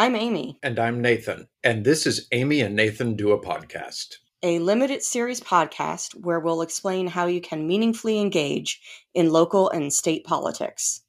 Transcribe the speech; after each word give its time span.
I'm 0.00 0.16
Amy. 0.16 0.58
And 0.62 0.78
I'm 0.78 1.02
Nathan. 1.02 1.46
And 1.62 1.84
this 1.84 2.06
is 2.06 2.26
Amy 2.32 2.62
and 2.62 2.74
Nathan 2.74 3.16
Do 3.16 3.32
a 3.32 3.38
Podcast, 3.38 4.14
a 4.42 4.58
limited 4.58 5.02
series 5.02 5.42
podcast 5.42 6.14
where 6.14 6.40
we'll 6.40 6.62
explain 6.62 7.06
how 7.06 7.26
you 7.26 7.42
can 7.42 7.66
meaningfully 7.66 8.18
engage 8.18 8.80
in 9.12 9.28
local 9.28 9.68
and 9.68 9.92
state 9.92 10.24
politics. 10.24 11.02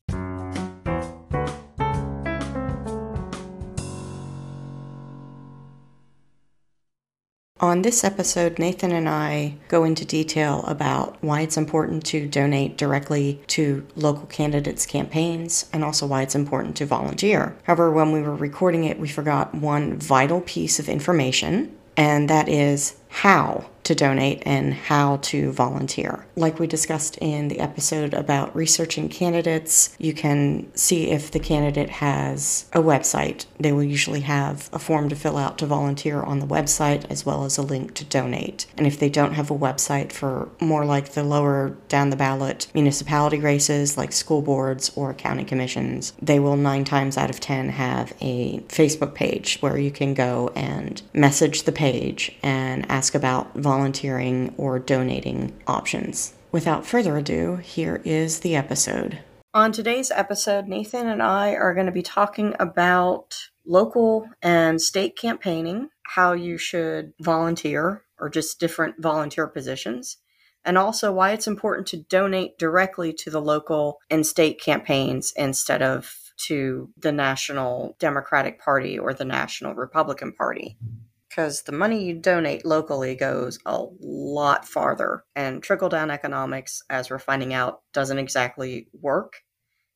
On 7.62 7.84
this 7.84 8.04
episode, 8.04 8.57
Nathan 8.57 8.91
and 8.91 9.07
I 9.07 9.54
go 9.68 9.84
into 9.84 10.04
detail 10.04 10.64
about 10.66 11.16
why 11.21 11.41
it's 11.41 11.57
important 11.57 12.04
to 12.07 12.27
donate 12.27 12.76
directly 12.76 13.39
to 13.50 13.86
local 13.95 14.26
candidates' 14.26 14.88
campaigns 14.88 15.70
and 15.71 15.84
also 15.84 16.08
why 16.08 16.23
it's 16.23 16.34
important 16.34 16.76
to 16.77 16.88
volunteer. 16.88 17.55
However, 17.66 17.91
when 17.91 18.12
we 18.12 18.23
were 18.23 18.36
recording 18.36 18.86
it, 18.86 19.00
we 19.00 19.08
forgot 19.08 19.54
one 19.54 19.95
vital 20.00 20.41
piece 20.41 20.80
of 20.80 20.90
information, 20.90 21.77
and 21.95 22.27
that 22.32 22.49
is 22.49 22.95
how 23.09 23.68
to 23.84 23.95
donate 23.95 24.44
and 24.45 24.73
how 24.73 25.17
to 25.17 25.52
volunteer. 25.52 26.26
Like 26.35 26.59
we 26.59 26.67
discussed 26.67 27.17
in 27.17 27.48
the 27.48 27.59
episode 27.59 28.13
about 28.13 28.55
researching 28.55 29.09
candidates, 29.09 29.95
you 29.98 30.13
can 30.13 30.71
see 30.76 31.12
if 31.12 31.31
the 31.31 31.40
candidate 31.40 31.90
has 31.90 32.70
a 32.73 32.80
website. 32.80 33.45
They 33.59 33.71
will 33.71 33.84
usually 33.84 34.21
have 34.21 34.70
a 34.71 34.80
form 34.80 35.09
to 35.09 35.16
fill 35.16 35.38
out 35.38 35.57
to 35.59 35.66
volunteer 35.66 36.21
on 36.21 36.40
the 36.40 36.48
website 36.48 37.09
as 37.09 37.26
well 37.26 37.44
as 37.44 37.57
a 37.57 37.62
link 37.62 37.94
to 37.95 38.05
donate. 38.05 38.67
And 38.77 38.85
if 38.85 38.99
they 38.99 39.09
don't 39.09 39.34
have 39.34 39.52
a 39.52 39.57
website 39.57 40.12
for 40.12 40.49
more 40.59 40.85
like 40.85 41.09
the 41.09 41.23
lower 41.23 41.76
down 41.88 42.09
the 42.09 42.16
ballot 42.16 42.68
municipality 42.73 43.40
races 43.40 43.98
like 43.98 44.12
school 44.12 44.41
boards 44.41 44.91
or 44.95 45.13
county 45.13 45.43
commissions, 45.43 46.13
they 46.21 46.40
will 46.40 46.55
nine 46.55 46.84
times 46.84 47.18
out 47.18 47.29
of 47.29 47.40
ten 47.40 47.70
have 47.70 48.13
a 48.21 48.59
Facebook 48.68 49.13
page 49.13 49.57
where 49.62 49.77
you 49.77 49.91
can 49.91 50.13
go 50.13 50.52
and 50.55 51.02
message 51.13 51.63
the 51.63 51.71
page 51.71 52.35
and 52.43 52.90
ask 52.90 53.15
about 53.15 53.54
volunteering 53.55 53.71
volunteering 53.72 54.54
or 54.58 54.77
donating 54.80 55.54
options. 55.66 56.34
Without 56.52 56.86
further 56.86 57.16
ado, 57.16 57.55
here 57.55 58.02
is 58.04 58.41
the 58.41 58.54
episode. 58.54 59.20
On 59.54 59.72
today's 59.72 60.12
episode, 60.12 60.68
Nathan 60.68 61.08
and 61.08 61.24
I 61.24 61.52
are 61.52 61.74
going 61.74 61.86
to 61.86 61.92
be 61.94 62.02
talking 62.02 62.54
about 62.60 63.38
local 63.66 64.28
and 64.42 64.81
state 64.81 65.18
campaigning, 65.18 65.88
how 66.03 66.34
you 66.34 66.58
should 66.58 67.14
volunteer, 67.22 68.03
or 68.19 68.30
just 68.30 68.59
different 68.59 69.02
volunteer 69.02 69.47
positions, 69.47 70.18
and 70.66 70.78
also 70.78 71.14
why 71.14 71.31
it's 71.31 71.47
important 71.47 71.88
to 71.88 72.03
donate 72.03 72.58
directly 72.58 73.14
to 73.19 73.30
the 73.30 73.42
local 73.42 74.00
and 74.09 74.28
state 74.28 74.59
campaigns 74.59 75.31
instead 75.38 75.81
of 75.81 76.14
to 76.47 76.90
the 76.97 77.14
National 77.14 77.96
Democratic 78.00 78.59
Party 78.59 79.00
or 79.00 79.14
the 79.14 79.24
National 79.24 79.75
Republican 79.75 80.34
Party 80.34 80.78
because 81.31 81.62
the 81.62 81.72
money 81.72 82.03
you 82.03 82.13
donate 82.13 82.66
locally 82.66 83.16
goes 83.16 83.57
a 83.66 83.85
lot 84.01 84.68
farther. 84.68 85.24
And 85.34 85.63
trickle 85.63 85.88
down 85.88 86.12
economics, 86.12 86.84
as 86.90 87.09
we're 87.09 87.19
finding 87.19 87.53
out, 87.53 87.81
doesn't 87.94 88.19
exactly 88.19 88.88
work. 88.94 89.38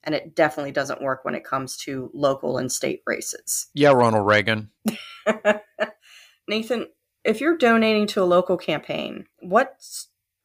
And 0.04 0.16
it 0.16 0.34
definitely 0.34 0.72
doesn't 0.72 1.02
work 1.02 1.26
when 1.26 1.36
it 1.36 1.44
comes 1.44 1.76
to 1.80 2.10
local 2.14 2.58
and 2.58 2.72
state 2.72 3.02
races. 3.06 3.68
Yeah, 3.74 3.92
Ronald 3.92 4.26
Reagan. 4.26 4.70
Nathan, 6.48 6.88
if 7.26 7.42
you're 7.42 7.58
donating 7.58 8.08
to 8.08 8.24
a 8.24 8.24
local 8.24 8.56
campaign, 8.56 9.26
what 9.40 9.76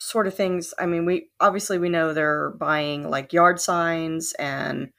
sort 0.01 0.27
of 0.27 0.35
things? 0.35 0.75
I 0.77 0.87
mean, 0.87 1.05
we 1.05 1.29
obviously 1.39 1.79
we 1.79 1.89
know 1.89 2.13
they're 2.13 2.51
buying 2.59 3.09
like 3.09 3.33
yard 3.33 3.61
signs 3.61 4.33
and 4.41 4.91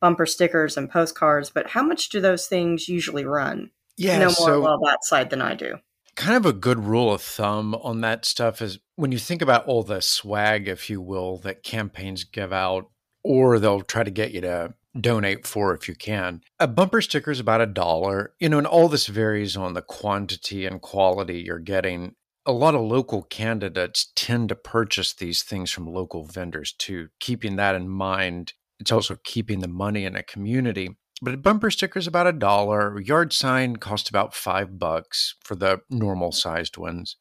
bumper 0.00 0.26
stickers 0.26 0.76
and 0.76 0.90
postcards, 0.90 1.48
but 1.48 1.70
how 1.70 1.82
much 1.82 2.10
do 2.10 2.20
those 2.20 2.48
things 2.48 2.88
usually 2.88 3.24
run? 3.24 3.70
Yeah, 3.98 4.18
know 4.18 4.26
more 4.26 4.32
so 4.34 4.62
about 4.62 4.80
that 4.84 5.04
side 5.04 5.30
than 5.30 5.42
I 5.42 5.54
do. 5.54 5.76
Kind 6.14 6.36
of 6.36 6.46
a 6.46 6.52
good 6.52 6.84
rule 6.84 7.12
of 7.12 7.20
thumb 7.20 7.74
on 7.74 8.00
that 8.00 8.24
stuff 8.24 8.62
is 8.62 8.78
when 8.96 9.12
you 9.12 9.18
think 9.18 9.42
about 9.42 9.66
all 9.66 9.82
the 9.82 10.00
swag, 10.00 10.68
if 10.68 10.88
you 10.88 11.00
will, 11.00 11.38
that 11.38 11.62
campaigns 11.62 12.24
give 12.24 12.52
out, 12.52 12.90
or 13.22 13.58
they'll 13.58 13.82
try 13.82 14.02
to 14.02 14.10
get 14.10 14.32
you 14.32 14.40
to 14.40 14.74
donate 15.00 15.46
for 15.46 15.74
if 15.74 15.88
you 15.88 15.94
can. 15.94 16.40
A 16.58 16.66
bumper 16.66 17.00
sticker 17.00 17.30
is 17.30 17.40
about 17.40 17.60
a 17.60 17.66
dollar, 17.66 18.32
you 18.40 18.48
know, 18.48 18.58
and 18.58 18.66
all 18.66 18.88
this 18.88 19.06
varies 19.06 19.56
on 19.56 19.74
the 19.74 19.82
quantity 19.82 20.66
and 20.66 20.80
quality 20.80 21.40
you're 21.40 21.58
getting. 21.58 22.14
A 22.46 22.52
lot 22.52 22.74
of 22.74 22.80
local 22.80 23.22
candidates 23.22 24.10
tend 24.16 24.48
to 24.48 24.56
purchase 24.56 25.12
these 25.12 25.42
things 25.42 25.70
from 25.70 25.86
local 25.86 26.24
vendors 26.24 26.72
too. 26.72 27.08
Keeping 27.20 27.56
that 27.56 27.74
in 27.74 27.88
mind, 27.88 28.54
it's 28.80 28.92
also 28.92 29.18
keeping 29.22 29.60
the 29.60 29.68
money 29.68 30.04
in 30.04 30.16
a 30.16 30.22
community. 30.22 30.96
But 31.20 31.34
a 31.34 31.38
bumper 31.38 31.70
sticker 31.70 31.98
is 31.98 32.06
about 32.06 32.26
a 32.26 32.32
dollar. 32.32 33.00
Yard 33.00 33.32
sign 33.32 33.76
costs 33.76 34.08
about 34.08 34.34
five 34.34 34.78
bucks 34.78 35.34
for 35.42 35.56
the 35.56 35.80
normal 35.90 36.32
sized 36.32 36.76
ones 36.76 37.16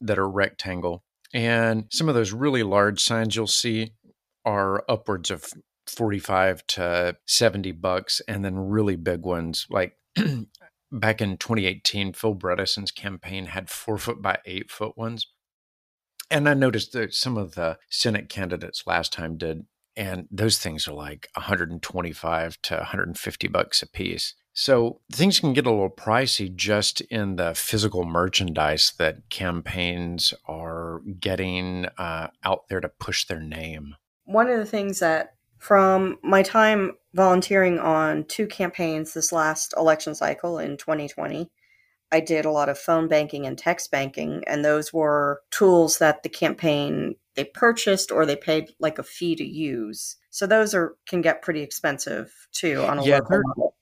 that 0.00 0.18
are 0.18 0.28
rectangle. 0.28 1.04
And 1.32 1.86
some 1.90 2.08
of 2.08 2.14
those 2.14 2.32
really 2.32 2.62
large 2.62 3.00
signs 3.00 3.36
you'll 3.36 3.46
see 3.46 3.92
are 4.44 4.84
upwards 4.88 5.30
of 5.30 5.46
45 5.86 6.66
to 6.68 7.16
70 7.26 7.72
bucks. 7.72 8.20
And 8.28 8.44
then 8.44 8.58
really 8.58 8.96
big 8.96 9.22
ones 9.22 9.66
like 9.70 9.94
back 10.92 11.20
in 11.20 11.36
2018, 11.38 12.12
Phil 12.12 12.34
Bredesen's 12.34 12.90
campaign 12.90 13.46
had 13.46 13.70
four 13.70 13.98
foot 13.98 14.20
by 14.20 14.38
eight 14.44 14.70
foot 14.70 14.96
ones. 14.96 15.26
And 16.30 16.48
I 16.48 16.54
noticed 16.54 16.92
that 16.92 17.14
some 17.14 17.38
of 17.38 17.54
the 17.54 17.78
Senate 17.88 18.28
candidates 18.28 18.86
last 18.86 19.12
time 19.12 19.38
did 19.38 19.64
and 19.98 20.28
those 20.30 20.58
things 20.58 20.86
are 20.86 20.94
like 20.94 21.28
125 21.34 22.62
to 22.62 22.74
150 22.76 23.48
bucks 23.48 23.82
a 23.82 23.86
piece. 23.86 24.34
So 24.54 25.00
things 25.12 25.40
can 25.40 25.52
get 25.52 25.66
a 25.66 25.70
little 25.70 25.90
pricey 25.90 26.54
just 26.54 27.00
in 27.02 27.36
the 27.36 27.54
physical 27.54 28.04
merchandise 28.04 28.92
that 28.98 29.28
campaigns 29.28 30.32
are 30.46 31.00
getting 31.20 31.86
uh, 31.98 32.28
out 32.44 32.68
there 32.68 32.80
to 32.80 32.88
push 32.88 33.26
their 33.26 33.40
name. 33.40 33.96
One 34.24 34.48
of 34.48 34.58
the 34.58 34.66
things 34.66 35.00
that, 35.00 35.34
from 35.58 36.18
my 36.22 36.42
time 36.42 36.92
volunteering 37.14 37.80
on 37.80 38.24
two 38.24 38.46
campaigns 38.46 39.14
this 39.14 39.32
last 39.32 39.74
election 39.76 40.14
cycle 40.14 40.58
in 40.58 40.76
2020, 40.76 41.50
I 42.10 42.20
did 42.20 42.44
a 42.44 42.50
lot 42.50 42.68
of 42.68 42.78
phone 42.78 43.08
banking 43.08 43.46
and 43.46 43.58
text 43.58 43.90
banking, 43.90 44.44
and 44.46 44.64
those 44.64 44.92
were 44.92 45.42
tools 45.50 45.98
that 45.98 46.22
the 46.22 46.28
campaign 46.28 47.16
they 47.38 47.44
purchased 47.44 48.10
or 48.10 48.26
they 48.26 48.34
paid 48.34 48.72
like 48.80 48.98
a 48.98 49.04
fee 49.04 49.36
to 49.36 49.44
use. 49.44 50.16
So 50.30 50.44
those 50.44 50.74
are 50.74 50.96
can 51.06 51.20
get 51.20 51.40
pretty 51.40 51.62
expensive 51.62 52.48
too 52.50 52.82
on 52.82 52.98
a 52.98 53.04
yeah, 53.04 53.18
local 53.18 53.28
they're, 53.30 53.42
level. 53.46 53.76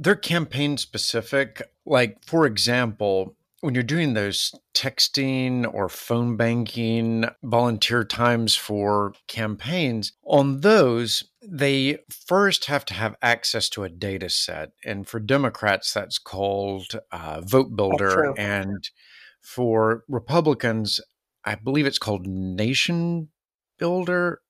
They're 0.00 0.16
campaign 0.16 0.76
specific. 0.76 1.62
Like 1.86 2.18
for 2.24 2.46
example, 2.46 3.36
when 3.60 3.74
you're 3.74 3.84
doing 3.84 4.14
those 4.14 4.52
texting 4.74 5.72
or 5.72 5.88
phone 5.88 6.36
banking 6.36 7.26
volunteer 7.44 8.02
times 8.02 8.56
for 8.56 9.14
campaigns, 9.28 10.12
on 10.24 10.62
those, 10.62 11.22
they 11.40 11.98
first 12.26 12.64
have 12.64 12.84
to 12.86 12.94
have 12.94 13.14
access 13.22 13.68
to 13.68 13.84
a 13.84 13.88
data 13.88 14.30
set. 14.30 14.72
And 14.84 15.06
for 15.06 15.20
Democrats, 15.20 15.94
that's 15.94 16.18
called 16.18 16.98
uh, 17.12 17.40
Vote 17.42 17.76
Builder. 17.76 18.34
And 18.36 18.90
for 19.40 20.04
Republicans, 20.08 21.00
I 21.44 21.54
believe 21.54 21.86
it's 21.86 21.98
called 21.98 22.26
Nation 22.26 23.28
Builder. 23.78 24.40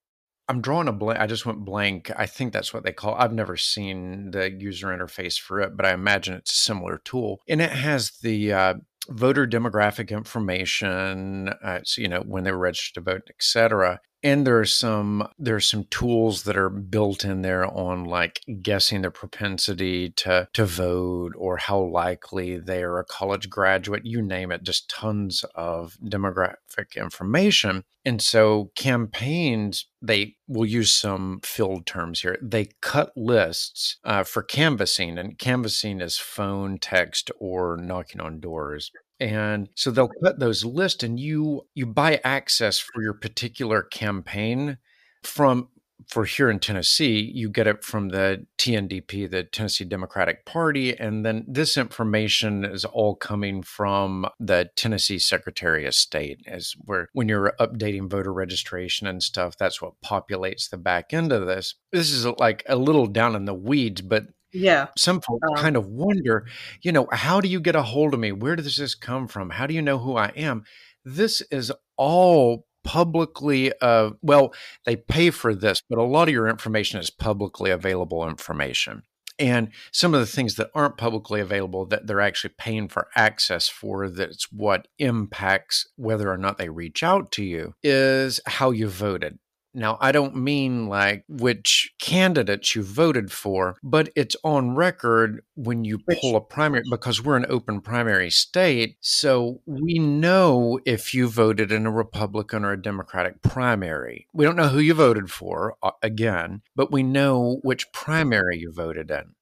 I'm 0.48 0.60
drawing 0.60 0.88
a 0.88 0.92
blank. 0.92 1.20
I 1.20 1.28
just 1.28 1.46
went 1.46 1.64
blank. 1.64 2.10
I 2.16 2.26
think 2.26 2.52
that's 2.52 2.74
what 2.74 2.82
they 2.82 2.92
call. 2.92 3.14
It. 3.14 3.18
I've 3.20 3.32
never 3.32 3.56
seen 3.56 4.32
the 4.32 4.50
user 4.50 4.88
interface 4.88 5.38
for 5.38 5.60
it, 5.60 5.76
but 5.76 5.86
I 5.86 5.92
imagine 5.92 6.34
it's 6.34 6.52
a 6.52 6.56
similar 6.56 7.00
tool, 7.04 7.40
and 7.48 7.62
it 7.62 7.70
has 7.70 8.10
the 8.22 8.52
uh, 8.52 8.74
voter 9.08 9.46
demographic 9.46 10.10
information, 10.10 11.50
uh, 11.62 11.80
so, 11.84 12.02
you 12.02 12.08
know, 12.08 12.22
when 12.26 12.42
they 12.42 12.50
were 12.50 12.58
registered 12.58 13.04
to 13.04 13.12
vote, 13.12 13.22
et 13.28 13.36
cetera. 13.40 14.00
And 14.22 14.47
there 14.47 14.60
are 14.60 14.66
some 14.66 15.26
there 15.38 15.56
are 15.56 15.60
some 15.60 15.84
tools 15.84 16.42
that 16.42 16.56
are 16.56 16.69
built 16.69 17.25
in 17.25 17.41
there 17.41 17.64
on 17.64 18.04
like 18.04 18.42
guessing 18.60 19.00
their 19.00 19.10
propensity 19.10 20.10
to 20.10 20.48
to 20.53 20.66
vote 20.66 21.32
or 21.36 21.56
how 21.56 21.81
likely 21.81 22.59
they 22.59 22.83
are 22.83 22.98
a 22.98 23.04
college 23.04 23.48
graduate, 23.48 24.04
you 24.04 24.21
name 24.21 24.53
it, 24.53 24.62
just 24.62 24.91
tons 24.91 25.44
of 25.54 25.97
demographic 26.04 26.97
information. 26.97 27.84
And 28.04 28.21
so 28.21 28.71
campaigns, 28.77 29.86
they 30.03 30.36
will 30.48 30.66
use 30.66 30.92
some 30.92 31.41
filled 31.42 31.86
terms 31.86 32.21
here. 32.21 32.39
They 32.42 32.68
cut 32.80 33.12
lists 33.16 33.98
uh, 34.04 34.24
for 34.24 34.42
canvassing, 34.42 35.18
and 35.18 35.39
canvassing 35.39 36.00
is 36.00 36.16
phone, 36.16 36.78
text, 36.78 37.30
or 37.39 37.77
knocking 37.77 38.21
on 38.21 38.41
doors 38.41 38.91
and 39.20 39.68
so 39.76 39.90
they'll 39.90 40.10
cut 40.24 40.38
those 40.38 40.64
lists 40.64 41.02
and 41.02 41.20
you 41.20 41.62
you 41.74 41.86
buy 41.86 42.20
access 42.24 42.78
for 42.78 43.02
your 43.02 43.14
particular 43.14 43.82
campaign 43.82 44.78
from 45.22 45.68
for 46.08 46.24
here 46.24 46.50
in 46.50 46.58
Tennessee, 46.58 47.30
you 47.34 47.48
get 47.50 47.66
it 47.66 47.84
from 47.84 48.08
the 48.08 48.46
TNDP, 48.58 49.30
the 49.30 49.44
Tennessee 49.44 49.84
Democratic 49.84 50.44
Party. 50.44 50.98
And 50.98 51.24
then 51.24 51.44
this 51.46 51.76
information 51.76 52.64
is 52.64 52.84
all 52.84 53.14
coming 53.14 53.62
from 53.62 54.26
the 54.38 54.70
Tennessee 54.76 55.18
Secretary 55.18 55.86
of 55.86 55.94
State, 55.94 56.40
as 56.46 56.74
where 56.84 57.08
when 57.12 57.28
you're 57.28 57.54
updating 57.60 58.10
voter 58.10 58.32
registration 58.32 59.06
and 59.06 59.22
stuff, 59.22 59.56
that's 59.56 59.82
what 59.82 60.00
populates 60.04 60.68
the 60.68 60.78
back 60.78 61.12
end 61.12 61.32
of 61.32 61.46
this. 61.46 61.74
This 61.92 62.10
is 62.10 62.26
like 62.26 62.64
a 62.68 62.76
little 62.76 63.06
down 63.06 63.36
in 63.36 63.44
the 63.44 63.54
weeds, 63.54 64.00
but 64.00 64.24
Yeah. 64.52 64.88
Some 64.97 65.20
folks 65.20 65.47
Um, 65.48 65.56
kind 65.56 65.76
of 65.76 65.86
wonder, 65.86 66.47
you 66.82 66.92
know, 66.92 67.08
how 67.12 67.41
do 67.41 67.48
you 67.48 67.60
get 67.60 67.76
a 67.76 67.82
hold 67.82 68.14
of 68.14 68.20
me? 68.20 68.32
Where 68.32 68.56
does 68.56 68.76
this 68.76 68.94
come 68.94 69.28
from? 69.28 69.50
How 69.50 69.66
do 69.66 69.74
you 69.74 69.82
know 69.82 69.98
who 69.98 70.16
I 70.16 70.28
am? 70.36 70.64
This 71.04 71.41
is 71.50 71.72
all 71.97 72.66
publicly 72.82 73.70
uh 73.82 74.08
well 74.22 74.54
they 74.86 74.97
pay 74.97 75.28
for 75.28 75.54
this 75.54 75.82
but 75.91 75.98
a 75.98 76.02
lot 76.02 76.28
of 76.28 76.32
your 76.32 76.48
information 76.48 76.98
is 76.98 77.10
publicly 77.10 77.70
available 77.70 78.26
information 78.26 79.02
and 79.38 79.70
some 79.92 80.14
of 80.14 80.20
the 80.20 80.26
things 80.26 80.54
that 80.54 80.70
aren't 80.74 80.96
publicly 80.96 81.41
available 81.41 81.84
that 81.84 82.06
they're 82.06 82.22
actually 82.22 82.54
paying 82.56 82.88
for 82.88 83.08
access 83.14 83.68
for 83.68 84.08
that's 84.08 84.50
what 84.50 84.88
impacts 84.98 85.86
whether 85.96 86.32
or 86.32 86.38
not 86.38 86.56
they 86.56 86.70
reach 86.70 87.03
out 87.03 87.30
to 87.30 87.44
you 87.44 87.74
is 87.82 88.41
how 88.46 88.70
you 88.70 88.88
voted 88.88 89.38
now, 89.72 89.98
I 90.00 90.12
don't 90.12 90.36
mean 90.36 90.88
like 90.88 91.24
which 91.28 91.92
candidates 92.00 92.74
you 92.74 92.82
voted 92.82 93.30
for, 93.30 93.76
but 93.82 94.10
it's 94.16 94.36
on 94.42 94.74
record 94.74 95.42
when 95.54 95.84
you 95.84 95.98
pull 96.20 96.36
a 96.36 96.40
primary 96.40 96.82
because 96.90 97.22
we're 97.22 97.36
an 97.36 97.46
open 97.48 97.80
primary 97.80 98.30
state. 98.30 98.96
So 99.00 99.60
we 99.66 99.98
know 99.98 100.80
if 100.84 101.14
you 101.14 101.28
voted 101.28 101.70
in 101.70 101.86
a 101.86 101.90
Republican 101.90 102.64
or 102.64 102.72
a 102.72 102.82
Democratic 102.82 103.42
primary. 103.42 104.26
We 104.32 104.44
don't 104.44 104.56
know 104.56 104.68
who 104.68 104.80
you 104.80 104.94
voted 104.94 105.30
for, 105.30 105.76
uh, 105.82 105.92
again, 106.02 106.62
but 106.74 106.90
we 106.90 107.02
know 107.02 107.60
which 107.62 107.92
primary 107.92 108.58
you 108.58 108.72
voted 108.72 109.10
in. 109.10 109.34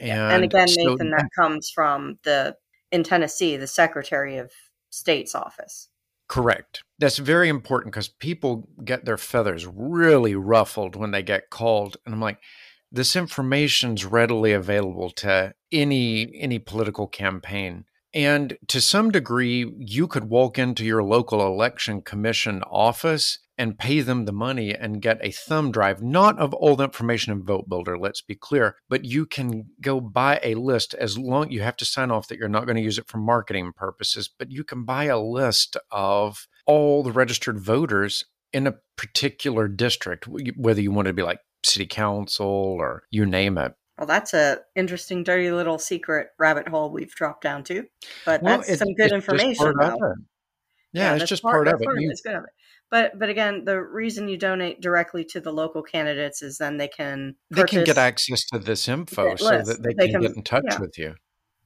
And, 0.00 0.32
and 0.32 0.44
again, 0.44 0.68
so 0.68 0.90
Nathan, 0.90 1.10
that 1.10 1.28
comes 1.36 1.70
from 1.70 2.18
the 2.24 2.56
in 2.90 3.02
Tennessee, 3.02 3.56
the 3.56 3.66
Secretary 3.66 4.38
of 4.38 4.50
State's 4.90 5.34
office. 5.34 5.88
Correct. 6.28 6.84
That's 6.98 7.18
very 7.18 7.48
important 7.48 7.92
because 7.92 8.08
people 8.08 8.68
get 8.84 9.04
their 9.04 9.16
feathers 9.16 9.66
really 9.66 10.34
ruffled 10.34 10.94
when 10.94 11.10
they 11.10 11.22
get 11.22 11.50
called. 11.50 11.96
And 12.04 12.14
I'm 12.14 12.20
like, 12.20 12.38
this 12.92 13.16
information's 13.16 14.04
readily 14.04 14.52
available 14.52 15.10
to 15.10 15.54
any 15.72 16.30
any 16.34 16.58
political 16.58 17.06
campaign. 17.06 17.84
And 18.14 18.56
to 18.68 18.80
some 18.80 19.10
degree, 19.10 19.70
you 19.78 20.06
could 20.06 20.24
walk 20.24 20.58
into 20.58 20.84
your 20.84 21.02
local 21.02 21.46
election 21.46 22.02
commission 22.02 22.62
office 22.62 23.38
and 23.58 23.78
pay 23.78 24.00
them 24.00 24.24
the 24.24 24.32
money 24.32 24.74
and 24.74 25.02
get 25.02 25.18
a 25.20 25.32
thumb 25.32 25.72
drive, 25.72 26.02
not 26.02 26.38
of 26.38 26.54
all 26.54 26.76
the 26.76 26.84
information 26.84 27.32
in 27.32 27.42
Vote 27.42 27.68
Builder, 27.68 27.98
let's 27.98 28.22
be 28.22 28.34
clear, 28.34 28.76
but 28.88 29.04
you 29.04 29.26
can 29.26 29.70
go 29.80 30.00
buy 30.00 30.40
a 30.42 30.54
list 30.54 30.94
as 30.94 31.18
long 31.18 31.50
you 31.50 31.60
have 31.62 31.76
to 31.76 31.84
sign 31.84 32.10
off 32.10 32.28
that 32.28 32.38
you're 32.38 32.48
not 32.48 32.64
going 32.66 32.76
to 32.76 32.82
use 32.82 32.98
it 32.98 33.08
for 33.08 33.18
marketing 33.18 33.72
purposes, 33.74 34.28
but 34.28 34.50
you 34.50 34.62
can 34.62 34.84
buy 34.84 35.04
a 35.04 35.18
list 35.18 35.76
of 35.90 36.46
all 36.66 37.02
the 37.02 37.12
registered 37.12 37.58
voters 37.58 38.24
in 38.52 38.66
a 38.66 38.76
particular 38.96 39.68
district, 39.68 40.26
whether 40.28 40.80
you 40.80 40.92
want 40.92 41.08
it 41.08 41.10
to 41.10 41.14
be 41.14 41.22
like 41.22 41.40
city 41.64 41.86
council 41.86 42.46
or 42.46 43.02
you 43.10 43.26
name 43.26 43.58
it. 43.58 43.74
Well, 43.98 44.06
that's 44.06 44.32
a 44.32 44.58
interesting, 44.76 45.24
dirty 45.24 45.50
little 45.50 45.78
secret 45.78 46.28
rabbit 46.38 46.68
hole 46.68 46.90
we've 46.90 47.10
dropped 47.10 47.42
down 47.42 47.64
to. 47.64 47.84
But 48.24 48.42
Well, 48.42 48.58
that's 48.58 48.78
some 48.78 48.94
good 48.94 49.10
it's 49.12 49.26
just 49.26 49.28
information. 49.28 49.74
part 49.74 49.82
of 49.82 49.94
it. 49.94 50.24
Yeah, 50.92 51.14
it's 51.16 51.24
just 51.28 51.42
part, 51.42 51.66
of 51.66 51.74
it. 51.80 51.86
It's 51.98 52.20
good 52.22 52.36
of 52.36 52.44
it. 52.44 52.50
But 52.90 53.18
but 53.18 53.28
again, 53.28 53.64
the 53.64 53.80
reason 53.80 54.28
you 54.28 54.36
donate 54.38 54.80
directly 54.80 55.24
to 55.26 55.40
the 55.40 55.52
local 55.52 55.82
candidates 55.82 56.42
is 56.42 56.58
then 56.58 56.78
they 56.78 56.88
can 56.88 57.34
they 57.50 57.64
can 57.64 57.84
get 57.84 57.98
access 57.98 58.44
to 58.46 58.58
this 58.58 58.88
info 58.88 59.30
that 59.30 59.38
so 59.40 59.62
that 59.62 59.82
they, 59.82 59.92
They 59.94 60.06
can, 60.10 60.20
can- 60.20 60.22
get 60.22 60.36
in 60.36 60.42
touch 60.42 60.64
yeah. 60.66 60.80
with 60.80 60.98
you. 60.98 61.14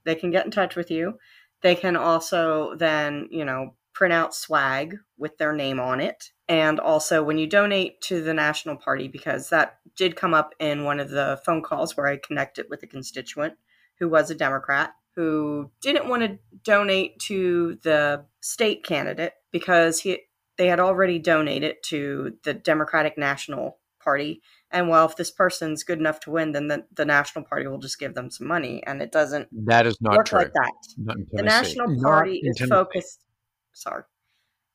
they 0.05 0.15
can 0.17 0.31
get 0.31 0.45
in 0.45 0.51
touch 0.51 0.75
with 0.77 0.91
you. 0.91 1.19
They 1.63 1.77
can 1.77 1.95
also 1.97 2.75
then, 2.77 3.29
you 3.31 3.45
know, 3.45 3.77
print 3.95 4.13
out 4.13 4.35
swag 4.35 4.97
with 5.17 5.39
their 5.39 5.53
name 5.53 5.79
on 5.79 6.01
it. 6.01 6.31
And 6.49 6.81
also 6.81 7.23
when 7.23 7.39
you 7.39 7.47
donate 7.47 8.01
to 8.03 8.21
the 8.23 8.35
National 8.35 8.75
Party, 8.77 9.07
because 9.07 9.49
that 9.51 9.79
did 9.97 10.17
come 10.17 10.35
up 10.35 10.55
in 10.59 10.83
one 10.85 10.99
of 10.99 11.11
the 11.11 11.41
phone 11.47 11.63
calls 11.63 11.97
where 11.97 12.09
I 12.09 12.17
connected 12.17 12.67
with 12.69 12.83
a 12.83 12.87
constituent 12.89 13.55
who 14.01 14.09
was 14.09 14.31
a 14.31 14.35
Democrat 14.35 14.91
who 15.15 15.71
didn't 15.83 16.09
want 16.09 16.23
to 16.23 16.39
donate 16.65 17.19
to 17.21 17.79
the 17.85 18.25
state 18.41 18.83
candidate 18.83 19.35
because 19.53 20.01
he 20.01 20.19
they 20.63 20.69
had 20.69 20.79
already 20.79 21.19
donated 21.19 21.75
to 21.83 22.35
the 22.45 22.55
Democratic 22.55 23.19
National 23.19 23.81
Party. 24.01 24.41
And 24.71 24.89
well, 24.89 25.05
if 25.07 25.17
this 25.17 25.33
person's 25.33 25.83
good 25.83 25.99
enough 25.99 26.21
to 26.21 26.31
win, 26.31 26.53
then 26.53 26.69
the, 26.69 26.85
the 26.95 27.05
National 27.05 27.45
Party 27.45 27.67
will 27.67 27.81
just 27.81 27.99
give 27.99 28.15
them 28.15 28.31
some 28.31 28.47
money. 28.47 28.81
And 28.87 29.03
it 29.03 29.11
doesn't 29.11 29.49
That 29.67 29.89
is 29.89 30.01
not 30.01 30.19
work 30.19 30.27
true. 30.27 30.39
like 30.39 30.53
that. 30.53 30.73
Not 30.99 31.17
in 31.17 31.27
The 31.33 31.43
National 31.43 32.01
Party 32.01 32.43
in 32.45 32.53
is 32.53 32.61
focused. 32.69 33.25
Sorry, 33.73 34.05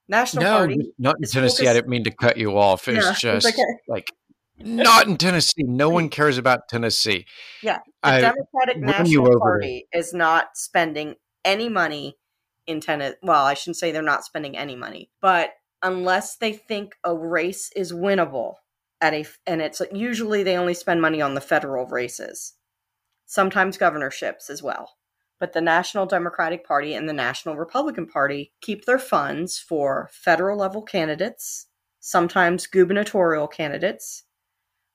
National 0.09 0.43
No, 0.43 0.57
Party. 0.57 0.91
not 0.99 1.15
in 1.19 1.23
is 1.23 1.31
Tennessee. 1.31 1.69
I 1.69 1.73
didn't 1.73 1.87
mean 1.87 2.03
to 2.03 2.11
cut 2.11 2.35
you 2.35 2.57
off. 2.57 2.85
It's 2.89 3.01
Yeah, 3.05 3.11
it's 3.11 3.21
just 3.21 3.47
okay. 3.47 3.63
like 3.87 4.07
not 4.59 5.07
in 5.07 5.15
Tennessee. 5.15 5.63
No 5.63 5.87
one 5.87 6.09
cares 6.09 6.37
about 6.37 6.67
Tennessee. 6.67 7.25
Yeah, 7.63 7.77
The 8.03 8.09
I 8.09 8.19
Democratic 8.19 8.75
you 8.75 8.81
National 8.81 9.27
over 9.29 9.39
Party 9.39 9.87
is 9.93 10.13
not 10.13 10.47
spending 10.55 11.15
any 11.45 11.69
money 11.69 12.17
in 12.65 12.81
Tennessee. 12.81 13.15
Well, 13.23 13.45
I 13.45 13.53
shouldn't 13.53 13.77
say 13.77 13.93
they're 13.93 14.01
not 14.01 14.25
spending 14.25 14.57
any 14.57 14.75
money, 14.75 15.09
but 15.21 15.51
unless 15.81 16.35
they 16.37 16.53
think 16.53 16.95
a 17.03 17.15
race 17.15 17.71
is 17.75 17.93
winnable 17.93 18.55
at 19.01 19.13
a, 19.13 19.25
and 19.45 19.61
it's 19.61 19.81
usually 19.91 20.43
they 20.43 20.57
only 20.57 20.73
spend 20.73 21.01
money 21.01 21.21
on 21.21 21.35
the 21.35 21.41
federal 21.41 21.85
races, 21.85 22.53
sometimes 23.25 23.77
governorships 23.77 24.49
as 24.49 24.63
well. 24.63 24.95
But 25.39 25.53
the 25.53 25.61
National 25.61 26.07
Democratic 26.07 26.65
Party 26.65 26.95
and 26.95 27.07
the 27.07 27.13
National 27.13 27.55
Republican 27.55 28.07
Party 28.07 28.53
keep 28.59 28.85
their 28.85 28.97
funds 28.97 29.59
for 29.59 30.09
federal 30.11 30.57
level 30.57 30.81
candidates, 30.81 31.67
sometimes 31.99 32.65
gubernatorial 32.65 33.47
candidates, 33.47 34.23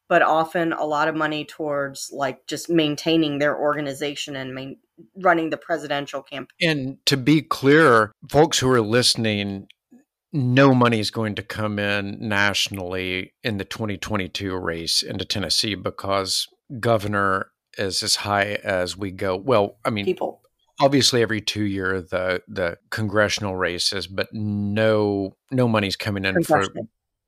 but 0.09 0.21
often 0.21 0.73
a 0.73 0.85
lot 0.85 1.07
of 1.07 1.15
money 1.15 1.45
towards 1.45 2.11
like 2.13 2.47
just 2.49 2.69
maintaining 2.69 3.39
their 3.39 3.57
organization 3.57 4.35
and 4.35 4.53
main, 4.53 4.79
running 5.17 5.51
the 5.51 5.57
presidential 5.57 6.23
campaign. 6.23 6.49
And 6.61 7.07
to 7.07 7.17
be 7.17 7.41
clear, 7.41 8.13
folks 8.29 8.59
who 8.59 8.69
are 8.71 8.81
listening, 8.81 9.69
no 10.33 10.75
money 10.75 11.01
is 11.01 11.11
going 11.11 11.35
to 11.37 11.43
come 11.43 11.79
in 11.79 12.17
nationally 12.21 13.35
in 13.43 13.59
the 13.59 13.65
2022 13.65 14.57
race 14.57 15.03
into 15.03 15.25
Tennessee 15.25 15.75
because 15.75 16.49
governor 16.81 17.51
is 17.79 18.03
as 18.03 18.17
high 18.17 18.59
as 18.65 18.97
we 18.97 19.11
go. 19.11 19.37
Well, 19.37 19.77
I 19.85 19.91
mean, 19.91 20.05
People, 20.05 20.41
obviously 20.81 21.23
every 21.23 21.41
two 21.41 21.65
year 21.65 22.01
the 22.01 22.43
the 22.49 22.79
congressional 22.91 23.57
races, 23.57 24.07
but 24.07 24.29
no 24.33 25.37
no 25.51 25.69
money's 25.69 25.97
coming 25.97 26.25
in 26.25 26.43
for 26.43 26.67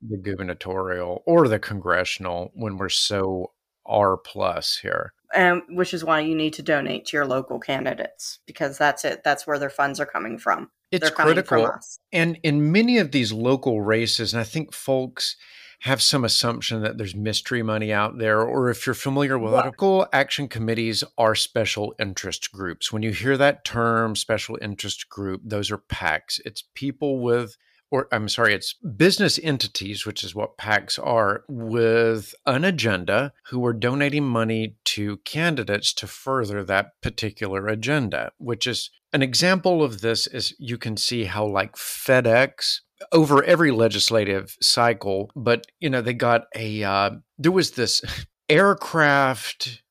the 0.06 0.18
gubernatorial 0.18 1.22
or 1.26 1.48
the 1.48 1.58
congressional 1.58 2.50
when 2.54 2.76
we're 2.76 2.88
so 2.88 3.52
R 3.86 4.16
plus 4.16 4.78
here. 4.78 5.12
um, 5.34 5.62
which 5.70 5.92
is 5.92 6.04
why 6.04 6.20
you 6.20 6.34
need 6.34 6.52
to 6.54 6.62
donate 6.62 7.06
to 7.06 7.16
your 7.16 7.26
local 7.26 7.58
candidates 7.58 8.38
because 8.46 8.78
that's 8.78 9.04
it. 9.04 9.24
That's 9.24 9.46
where 9.46 9.58
their 9.58 9.70
funds 9.70 10.00
are 10.00 10.06
coming 10.06 10.38
from. 10.38 10.70
It's 10.94 11.10
critical. 11.10 11.70
And 12.12 12.38
in 12.42 12.72
many 12.72 12.98
of 12.98 13.12
these 13.12 13.32
local 13.32 13.80
races, 13.80 14.32
and 14.32 14.40
I 14.40 14.44
think 14.44 14.72
folks 14.72 15.36
have 15.80 16.00
some 16.00 16.24
assumption 16.24 16.80
that 16.82 16.96
there's 16.96 17.14
mystery 17.14 17.62
money 17.62 17.92
out 17.92 18.16
there, 18.18 18.40
or 18.40 18.70
if 18.70 18.86
you're 18.86 18.94
familiar 18.94 19.38
with 19.38 19.52
What? 19.52 19.66
local 19.66 20.06
action 20.12 20.48
committees 20.48 21.04
are 21.18 21.34
special 21.34 21.94
interest 21.98 22.50
groups. 22.52 22.90
When 22.90 23.02
you 23.02 23.10
hear 23.10 23.36
that 23.36 23.64
term, 23.64 24.16
special 24.16 24.58
interest 24.62 25.10
group, 25.10 25.42
those 25.44 25.70
are 25.70 25.78
PACs. 25.78 26.40
It's 26.46 26.64
people 26.74 27.20
with 27.20 27.56
or 27.94 28.08
I'm 28.10 28.28
sorry, 28.28 28.54
it's 28.54 28.72
business 28.72 29.38
entities, 29.40 30.04
which 30.04 30.24
is 30.24 30.34
what 30.34 30.58
PACs 30.58 30.98
are, 30.98 31.44
with 31.48 32.34
an 32.44 32.64
agenda 32.64 33.32
who 33.50 33.64
are 33.64 33.72
donating 33.72 34.24
money 34.24 34.74
to 34.86 35.18
candidates 35.18 35.92
to 35.94 36.08
further 36.08 36.64
that 36.64 37.00
particular 37.02 37.68
agenda, 37.68 38.32
which 38.38 38.66
is 38.66 38.90
an 39.14 39.22
example 39.22 39.82
of 39.82 40.00
this 40.00 40.26
is 40.26 40.54
you 40.58 40.76
can 40.76 40.96
see 40.96 41.24
how 41.24 41.46
like 41.46 41.76
FedEx 41.76 42.80
over 43.12 43.44
every 43.44 43.70
legislative 43.70 44.56
cycle, 44.60 45.30
but 45.36 45.66
you 45.78 45.88
know, 45.88 46.02
they 46.02 46.12
got 46.12 46.46
a 46.54 46.82
uh, 46.82 47.10
there 47.38 47.52
was 47.52 47.72
this 47.72 48.02
aircraft 48.48 49.82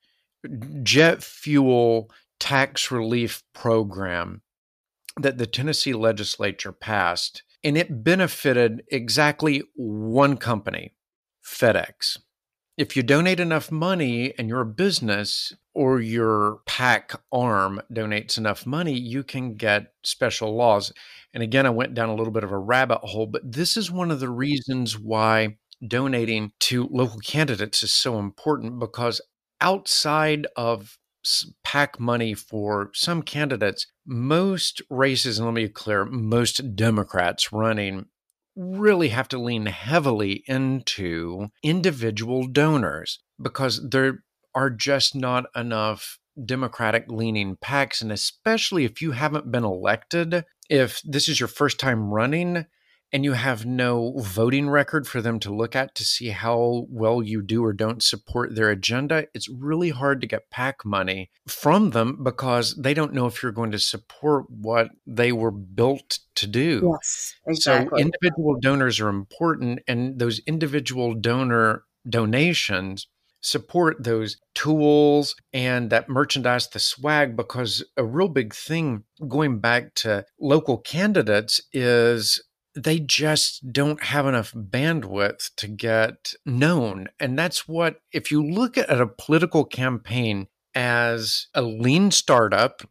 jet 0.84 1.24
fuel 1.24 2.12
tax 2.40 2.92
relief 2.92 3.42
program 3.54 4.42
that 5.18 5.38
the 5.38 5.48
Tennessee 5.48 5.94
legislature 5.94 6.74
passed, 6.74 7.44
and 7.64 7.78
it 7.78 8.04
benefited 8.04 8.84
exactly 8.92 9.64
one 9.76 10.36
company, 10.36 10.94
FedEx. 11.46 12.18
If 12.78 12.96
you 12.96 13.04
donate 13.04 13.40
enough 13.40 13.72
money 13.72 14.34
and 14.38 14.50
you're 14.50 14.62
a 14.62 14.66
business 14.66 15.54
or 15.76 16.00
your 16.00 16.60
PAC 16.66 17.20
arm 17.32 17.82
donates 17.92 18.38
enough 18.38 18.66
money, 18.66 18.94
you 18.98 19.24
can 19.24 19.56
get 19.56 19.94
special 20.04 20.56
laws. 20.56 20.92
And 21.34 21.44
again, 21.44 21.66
I 21.68 21.70
went 21.72 21.94
down 21.94 22.10
a 22.10 22.16
little 22.16 22.34
bit 22.34 22.44
of 22.44 22.52
a 22.52 22.58
rabbit 22.58 23.00
hole, 23.00 23.28
but 23.28 23.42
this 23.52 23.78
is 23.78 23.92
one 23.92 24.10
of 24.12 24.20
the 24.20 24.30
reasons 24.30 24.98
why 24.98 25.58
donating 25.88 26.52
to 26.62 26.88
local 26.92 27.20
candidates 27.20 27.84
is 27.84 27.94
so 27.94 28.18
important 28.18 28.80
because 28.80 29.22
outside 29.62 30.48
of 30.56 30.98
s- 31.26 31.46
PAC 31.64 32.00
money 32.00 32.34
for 32.34 32.90
some 32.94 33.22
candidates, 33.22 33.86
most 34.06 34.82
races, 34.90 35.38
and 35.38 35.46
let 35.48 35.54
me 35.54 35.66
be 35.66 35.70
clear, 35.70 36.06
most 36.06 36.76
Democrats 36.76 37.52
running 37.52 38.06
really 38.56 39.10
have 39.10 39.28
to 39.30 39.38
lean 39.38 39.66
heavily 39.66 40.44
into 40.48 41.48
individual 41.64 42.48
donors 42.48 43.20
because 43.42 43.90
there 43.90 44.24
are 44.56 44.70
just 44.70 45.16
not 45.16 45.46
enough 45.56 46.20
Democratic 46.46 47.06
leaning 47.08 47.58
PACs. 47.58 48.02
And 48.02 48.12
especially 48.12 48.86
if 48.86 49.02
you 49.02 49.12
haven't 49.12 49.52
been 49.52 49.64
elected, 49.64 50.46
if 50.70 51.02
this 51.04 51.28
is 51.28 51.40
your 51.40 51.48
first 51.48 51.80
time 51.80 52.14
running, 52.14 52.66
and 53.14 53.24
you 53.24 53.34
have 53.34 53.64
no 53.64 54.16
voting 54.18 54.68
record 54.70 55.08
for 55.08 55.22
them 55.22 55.40
to 55.40 55.54
look 55.54 55.76
at 55.76 55.94
to 55.94 56.04
see 56.04 56.30
how 56.30 56.88
well 56.90 57.22
you 57.22 57.44
do 57.44 57.64
or 57.64 57.72
don't 57.72 58.02
support 58.02 58.56
their 58.56 58.72
agenda, 58.72 59.28
it's 59.36 59.48
really 59.48 59.92
hard 59.92 60.20
to 60.20 60.28
get 60.28 60.50
PAC 60.50 60.84
money 60.84 61.30
from 61.48 61.92
them 61.92 62.24
because 62.24 62.76
they 62.76 62.96
don't 62.96 63.14
know 63.14 63.28
if 63.28 63.44
you're 63.44 63.52
going 63.52 63.72
to 63.72 63.80
support 63.80 64.50
what 64.50 64.90
they 65.06 65.32
were 65.32 65.52
built 65.52 66.20
to 66.36 66.48
do. 66.48 66.90
Yes, 66.92 67.36
exactly. 67.46 68.02
So 68.02 68.02
individual 68.02 68.60
donors 68.60 69.00
are 69.00 69.10
important, 69.10 69.82
and 69.88 70.18
those 70.18 70.40
individual 70.48 71.14
donor 71.14 71.84
donations 72.10 73.08
support 73.42 74.04
those 74.04 74.38
tools 74.56 75.36
and 75.52 75.90
that 75.90 76.10
merchandise, 76.10 76.68
the 76.70 76.80
swag, 76.80 77.36
because 77.36 77.84
a 77.98 78.04
real 78.04 78.30
big 78.30 78.56
thing 78.56 79.04
going 79.28 79.60
back 79.60 79.94
to 79.96 80.26
local 80.40 80.78
candidates 80.78 81.62
is 81.74 82.42
they 82.76 83.00
just 83.00 83.72
don't 83.72 84.04
have 84.04 84.26
enough 84.26 84.54
bandwidth 84.54 85.52
to 85.58 85.68
get 85.68 86.34
known. 86.46 87.08
And 87.20 87.38
that's 87.38 87.68
what, 87.68 87.98
if 88.12 88.32
you 88.32 88.44
look 88.44 88.78
at 88.78 88.90
a 88.90 89.08
political 89.08 89.64
campaign 89.66 90.48
as 90.76 91.48
a 91.54 91.62
lean 91.62 92.12
startup 92.12 92.82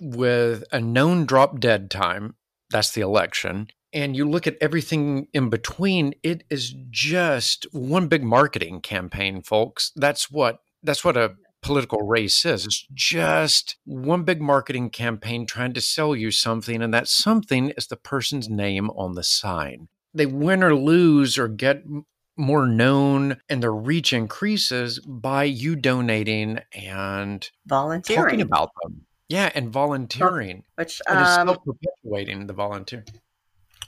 with 0.00 0.64
a 0.72 0.80
known 0.80 1.26
drop 1.26 1.60
dead 1.60 1.90
time, 1.90 2.36
that's 2.70 2.92
the 2.92 3.00
election, 3.00 3.68
and 3.92 4.16
you 4.16 4.28
look 4.28 4.46
at 4.48 4.56
everything 4.60 5.28
in 5.32 5.50
between, 5.50 6.14
it 6.24 6.42
is 6.50 6.74
just 6.90 7.66
one 7.72 8.08
big 8.08 8.24
marketing 8.24 8.80
campaign, 8.80 9.40
folks. 9.40 9.92
That's 9.94 10.30
what 10.30 10.58
that's 10.82 11.04
what 11.04 11.16
a 11.16 11.36
political 11.64 12.02
race 12.02 12.44
is. 12.44 12.66
It's 12.66 12.86
just 12.92 13.76
one 13.84 14.22
big 14.22 14.40
marketing 14.40 14.90
campaign 14.90 15.46
trying 15.46 15.72
to 15.72 15.80
sell 15.80 16.14
you 16.14 16.30
something, 16.30 16.82
and 16.82 16.92
that 16.92 17.08
something 17.08 17.70
is 17.70 17.86
the 17.86 17.96
person's 17.96 18.48
name 18.48 18.90
on 18.90 19.14
the 19.14 19.24
sign. 19.24 19.88
They 20.12 20.26
win 20.26 20.62
or 20.62 20.74
lose 20.74 21.38
or 21.38 21.48
get 21.48 21.82
more 22.36 22.66
known 22.66 23.38
and 23.48 23.62
their 23.62 23.72
reach 23.72 24.12
increases 24.12 24.98
by 25.00 25.44
you 25.44 25.74
donating 25.74 26.60
and 26.72 27.48
volunteering 27.66 28.24
talking 28.24 28.40
about 28.40 28.70
them. 28.82 29.06
Yeah, 29.28 29.50
and 29.54 29.70
volunteering, 29.70 30.64
which 30.74 31.00
um, 31.08 31.48
um, 31.48 31.58
perpetuating 31.64 32.46
the 32.46 32.52
volunteer, 32.52 33.04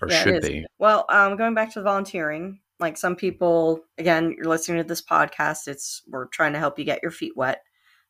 or 0.01 0.09
yeah, 0.09 0.23
should 0.23 0.43
be. 0.43 0.65
Well, 0.79 1.05
um, 1.11 1.37
going 1.37 1.55
back 1.55 1.75
to 1.75 1.81
the 1.81 1.85
volunteering, 1.85 2.61
like 2.79 2.97
some 2.97 3.17
people 3.17 3.81
again 3.99 4.35
you're 4.37 4.47
listening 4.47 4.79
to 4.79 4.85
this 4.85 5.03
podcast 5.03 5.67
it's 5.67 6.03
we're 6.09 6.27
trying 6.27 6.53
to 6.53 6.59
help 6.59 6.79
you 6.79 6.85
get 6.85 7.03
your 7.03 7.13
feet 7.13 7.37
wet. 7.37 7.63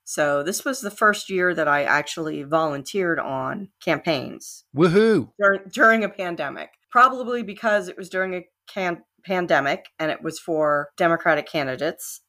So 0.09 0.45
this 0.45 0.65
was 0.65 0.81
the 0.81 0.91
first 0.91 1.29
year 1.31 1.55
that 1.55 1.69
i 1.69 1.83
actually 1.83 2.43
volunteered 2.43 3.19
on 3.19 3.69
campaigns. 3.81 4.65
Woohoo! 4.75 5.31
During, 5.39 5.61
during 5.73 6.05
a 6.05 6.09
pandemic. 6.09 6.71
Probably 6.91 7.43
because 7.43 7.89
it 7.89 7.97
was 7.97 8.09
during 8.09 8.35
a 8.35 8.47
can- 8.67 9.05
pandemic 9.25 9.89
and 9.99 10.11
it 10.11 10.23
was 10.23 10.39
for 10.39 10.91
democratic 10.97 11.47
candidates 11.47 12.21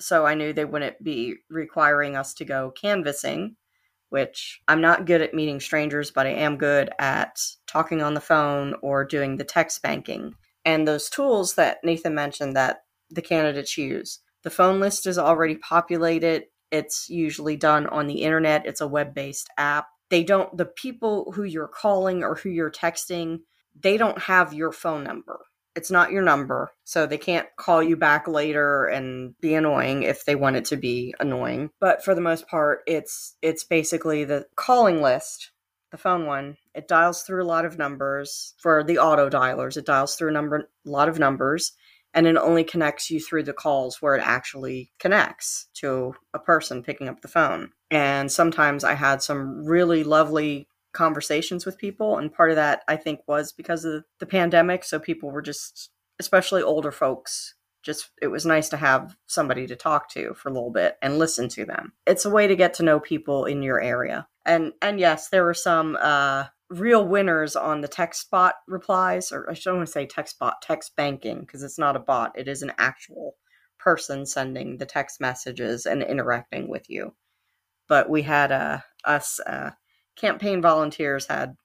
so 0.00 0.26
i 0.26 0.34
knew 0.34 0.52
they 0.52 0.64
wouldn't 0.64 1.02
be 1.02 1.36
requiring 1.48 2.16
us 2.16 2.34
to 2.34 2.44
go 2.44 2.72
canvassing 2.72 3.56
which 4.08 4.60
i'm 4.66 4.80
not 4.80 5.06
good 5.06 5.20
at 5.20 5.34
meeting 5.34 5.60
strangers 5.60 6.10
but 6.10 6.26
i 6.26 6.30
am 6.30 6.58
good 6.58 6.90
at 6.98 7.38
talking 7.66 8.02
on 8.02 8.14
the 8.14 8.20
phone 8.20 8.74
or 8.82 9.04
doing 9.04 9.36
the 9.36 9.44
text 9.44 9.80
banking 9.82 10.34
and 10.64 10.86
those 10.86 11.10
tools 11.10 11.54
that 11.54 11.78
Nathan 11.84 12.14
mentioned 12.14 12.56
that 12.56 12.84
the 13.10 13.22
candidates 13.22 13.76
use. 13.76 14.20
The 14.42 14.50
phone 14.50 14.80
list 14.80 15.06
is 15.06 15.18
already 15.18 15.56
populated. 15.56 16.44
It's 16.70 17.08
usually 17.10 17.56
done 17.56 17.86
on 17.86 18.06
the 18.06 18.22
internet. 18.22 18.66
It's 18.66 18.80
a 18.80 18.88
web-based 18.88 19.50
app. 19.58 19.88
They 20.10 20.24
don't 20.24 20.56
the 20.56 20.66
people 20.66 21.32
who 21.32 21.44
you're 21.44 21.68
calling 21.68 22.22
or 22.22 22.34
who 22.34 22.50
you're 22.50 22.70
texting, 22.70 23.40
they 23.80 23.96
don't 23.96 24.18
have 24.20 24.52
your 24.52 24.72
phone 24.72 25.04
number. 25.04 25.40
It's 25.74 25.90
not 25.90 26.12
your 26.12 26.22
number, 26.22 26.72
so 26.84 27.06
they 27.06 27.16
can't 27.16 27.46
call 27.56 27.82
you 27.82 27.96
back 27.96 28.28
later 28.28 28.84
and 28.84 29.34
be 29.40 29.54
annoying 29.54 30.02
if 30.02 30.26
they 30.26 30.34
want 30.34 30.56
it 30.56 30.66
to 30.66 30.76
be 30.76 31.14
annoying. 31.18 31.70
But 31.80 32.04
for 32.04 32.14
the 32.14 32.20
most 32.20 32.46
part, 32.46 32.82
it's 32.86 33.36
it's 33.40 33.64
basically 33.64 34.24
the 34.24 34.44
calling 34.54 35.00
list 35.00 35.50
the 35.92 35.98
phone 35.98 36.26
one, 36.26 36.56
it 36.74 36.88
dials 36.88 37.22
through 37.22 37.42
a 37.42 37.46
lot 37.46 37.64
of 37.64 37.78
numbers. 37.78 38.54
For 38.58 38.82
the 38.82 38.98
auto 38.98 39.28
dialers, 39.28 39.76
it 39.76 39.86
dials 39.86 40.16
through 40.16 40.30
a 40.30 40.32
number, 40.32 40.68
a 40.86 40.90
lot 40.90 41.08
of 41.08 41.18
numbers, 41.18 41.72
and 42.14 42.26
it 42.26 42.36
only 42.36 42.64
connects 42.64 43.10
you 43.10 43.20
through 43.20 43.44
the 43.44 43.52
calls 43.52 44.00
where 44.00 44.14
it 44.14 44.22
actually 44.24 44.92
connects 44.98 45.68
to 45.74 46.14
a 46.34 46.38
person 46.38 46.82
picking 46.82 47.08
up 47.08 47.20
the 47.20 47.28
phone. 47.28 47.70
And 47.90 48.30
sometimes 48.30 48.84
I 48.84 48.94
had 48.94 49.22
some 49.22 49.64
really 49.64 50.04
lovely 50.04 50.68
conversations 50.92 51.64
with 51.64 51.78
people, 51.78 52.18
and 52.18 52.32
part 52.32 52.50
of 52.50 52.56
that 52.56 52.82
I 52.88 52.96
think 52.96 53.20
was 53.26 53.52
because 53.52 53.84
of 53.84 54.04
the 54.18 54.26
pandemic. 54.26 54.84
So 54.84 54.98
people 54.98 55.30
were 55.30 55.42
just, 55.42 55.90
especially 56.18 56.62
older 56.62 56.92
folks, 56.92 57.54
just 57.82 58.10
it 58.20 58.28
was 58.28 58.46
nice 58.46 58.68
to 58.70 58.76
have 58.76 59.16
somebody 59.26 59.66
to 59.66 59.76
talk 59.76 60.08
to 60.10 60.34
for 60.34 60.48
a 60.48 60.52
little 60.52 60.70
bit 60.70 60.96
and 61.02 61.18
listen 61.18 61.48
to 61.50 61.64
them. 61.64 61.92
It's 62.06 62.24
a 62.24 62.30
way 62.30 62.46
to 62.46 62.56
get 62.56 62.74
to 62.74 62.82
know 62.82 63.00
people 63.00 63.44
in 63.44 63.62
your 63.62 63.80
area. 63.80 64.28
And 64.46 64.72
and 64.80 65.00
yes, 65.00 65.28
there 65.28 65.44
were 65.44 65.54
some 65.54 65.98
uh 66.00 66.44
real 66.72 67.06
winners 67.06 67.54
on 67.54 67.80
the 67.80 67.88
text 67.88 68.30
bot 68.30 68.54
replies 68.66 69.30
or 69.30 69.48
I 69.50 69.54
don't 69.54 69.76
want 69.76 69.86
to 69.86 69.92
say 69.92 70.06
text 70.06 70.38
bot, 70.38 70.62
text 70.62 70.96
banking 70.96 71.40
because 71.40 71.62
it's 71.62 71.78
not 71.78 71.96
a 71.96 72.00
bot. 72.00 72.32
It 72.36 72.48
is 72.48 72.62
an 72.62 72.72
actual 72.78 73.36
person 73.78 74.24
sending 74.24 74.78
the 74.78 74.86
text 74.86 75.20
messages 75.20 75.86
and 75.86 76.02
interacting 76.02 76.68
with 76.68 76.88
you. 76.88 77.14
But 77.88 78.08
we 78.08 78.22
had 78.22 78.52
uh 78.52 78.78
us 79.04 79.40
uh 79.40 79.70
campaign 80.16 80.62
volunteers 80.62 81.26
had 81.26 81.56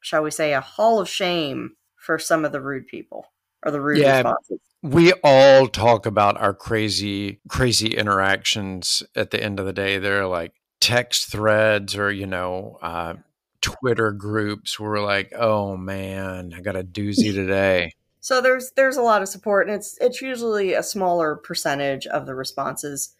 shall 0.00 0.22
we 0.22 0.30
say 0.30 0.52
a 0.52 0.60
hall 0.60 1.00
of 1.00 1.08
shame 1.08 1.76
for 1.96 2.18
some 2.18 2.44
of 2.44 2.52
the 2.52 2.60
rude 2.60 2.86
people 2.86 3.26
or 3.64 3.70
the 3.70 3.80
rude 3.80 3.98
yeah, 3.98 4.16
responses 4.16 4.58
we 4.82 5.12
all 5.22 5.68
talk 5.68 6.06
about 6.06 6.38
our 6.38 6.54
crazy 6.54 7.40
crazy 7.48 7.88
interactions 7.88 9.02
at 9.14 9.30
the 9.30 9.42
end 9.42 9.60
of 9.60 9.66
the 9.66 9.72
day 9.72 9.98
they're 9.98 10.26
like 10.26 10.52
text 10.80 11.30
threads 11.30 11.94
or 11.94 12.10
you 12.10 12.26
know 12.26 12.78
uh, 12.82 13.14
twitter 13.60 14.12
groups 14.12 14.78
were 14.78 15.00
like 15.00 15.32
oh 15.36 15.76
man 15.76 16.52
i 16.56 16.60
got 16.60 16.76
a 16.76 16.84
doozy 16.84 17.32
today 17.34 17.92
so 18.20 18.40
there's 18.40 18.72
there's 18.72 18.96
a 18.96 19.02
lot 19.02 19.22
of 19.22 19.28
support 19.28 19.66
and 19.66 19.76
it's 19.76 19.96
it's 20.00 20.20
usually 20.20 20.74
a 20.74 20.82
smaller 20.82 21.36
percentage 21.36 22.06
of 22.06 22.26
the 22.26 22.34
responses 22.34 23.14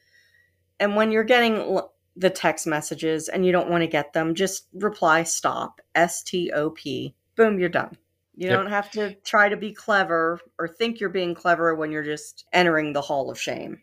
and 0.78 0.96
when 0.96 1.10
you're 1.10 1.24
getting 1.24 1.78
the 2.16 2.30
text 2.30 2.66
messages 2.66 3.28
and 3.28 3.46
you 3.46 3.52
don't 3.52 3.70
want 3.70 3.82
to 3.82 3.86
get 3.86 4.12
them 4.12 4.34
just 4.34 4.66
reply 4.74 5.22
stop 5.22 5.80
s-t-o-p 5.94 7.14
boom 7.36 7.58
you're 7.58 7.68
done 7.68 7.96
you 8.40 8.48
yep. 8.48 8.58
don't 8.58 8.70
have 8.70 8.90
to 8.92 9.14
try 9.16 9.50
to 9.50 9.56
be 9.58 9.70
clever 9.70 10.40
or 10.58 10.66
think 10.66 10.98
you're 10.98 11.10
being 11.10 11.34
clever 11.34 11.74
when 11.74 11.92
you're 11.92 12.02
just 12.02 12.46
entering 12.54 12.94
the 12.94 13.02
hall 13.02 13.30
of 13.30 13.38
shame. 13.38 13.82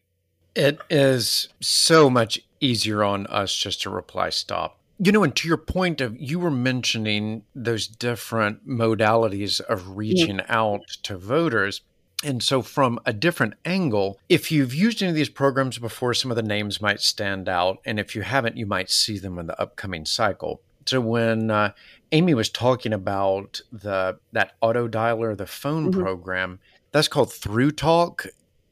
It 0.55 0.79
is 0.89 1.49
so 1.61 2.09
much 2.09 2.39
easier 2.59 3.03
on 3.03 3.27
us 3.27 3.53
just 3.53 3.83
to 3.83 3.91
reply 3.91 4.31
stop. 4.31 4.79
You 4.99 5.11
know, 5.11 5.23
and 5.23 5.35
to 5.35 5.47
your 5.47 5.57
point 5.57 6.01
of 6.01 6.19
you 6.19 6.39
were 6.39 6.51
mentioning 6.51 7.43
those 7.53 7.87
different 7.87 8.67
modalities 8.67 9.61
of 9.61 9.95
reaching 9.95 10.37
mm-hmm. 10.37 10.51
out 10.51 10.81
to 11.03 11.17
voters. 11.17 11.81
And 12.23 12.41
so, 12.41 12.63
from 12.63 12.99
a 13.05 13.13
different 13.13 13.53
angle, 13.63 14.19
if 14.27 14.51
you've 14.51 14.73
used 14.73 15.03
any 15.03 15.09
of 15.09 15.15
these 15.15 15.29
programs 15.29 15.77
before, 15.77 16.15
some 16.15 16.31
of 16.31 16.37
the 16.37 16.41
names 16.41 16.81
might 16.81 16.99
stand 16.99 17.47
out. 17.47 17.77
And 17.85 17.99
if 17.99 18.15
you 18.15 18.23
haven't, 18.23 18.57
you 18.57 18.65
might 18.65 18.89
see 18.89 19.19
them 19.19 19.37
in 19.37 19.45
the 19.45 19.61
upcoming 19.61 20.03
cycle. 20.03 20.61
So, 20.87 20.99
when 20.99 21.51
uh, 21.51 21.73
Amy 22.11 22.33
was 22.33 22.49
talking 22.49 22.93
about 22.93 23.61
the 23.71 24.17
that 24.31 24.53
auto 24.61 24.87
dialer, 24.87 25.37
the 25.37 25.45
phone 25.45 25.91
mm-hmm. 25.91 26.01
program. 26.01 26.59
That's 26.91 27.07
called 27.07 27.29
ThruTalk. 27.29 28.27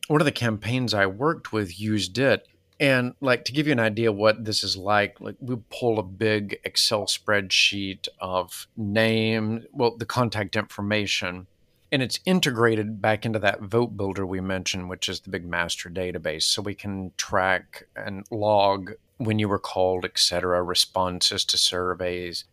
One 0.08 0.22
of 0.22 0.25
the 0.25 0.32
campaigns 0.32 0.94
I 0.94 1.05
worked 1.05 1.51
with 1.51 1.79
used 1.79 2.17
it. 2.17 2.48
And 2.79 3.13
like 3.22 3.46
to 3.46 3.53
give 3.53 3.67
you 3.67 3.74
an 3.74 3.79
idea 3.79 4.12
what 4.12 4.44
this 4.44 4.63
is 4.63 4.75
like, 4.75 5.22
like 5.22 5.36
we 5.39 5.55
pull 5.70 5.98
a 5.98 6.03
big 6.03 6.60
Excel 6.63 7.05
spreadsheet 7.05 8.08
of 8.20 8.67
name, 8.75 9.65
well, 9.72 9.96
the 9.96 10.05
contact 10.05 10.55
information, 10.55 11.48
and 11.91 12.01
it's 12.01 12.20
integrated 12.25 13.01
back 13.01 13.25
into 13.25 13.39
that 13.39 13.62
vote 13.62 13.96
builder 13.96 14.25
we 14.25 14.41
mentioned, 14.41 14.89
which 14.89 15.08
is 15.08 15.22
the 15.22 15.29
big 15.29 15.46
master 15.46 15.89
database. 15.89 16.44
So 16.44 16.62
we 16.62 16.75
can 16.75 17.13
track 17.15 17.88
and 17.96 18.25
log 18.29 18.94
when 19.17 19.39
you 19.39 19.48
were 19.48 19.60
called, 19.60 20.03
et 20.03 20.17
cetera, 20.17 20.62
responses 20.62 21.46
to 21.46 21.58
surveys, 21.58 22.44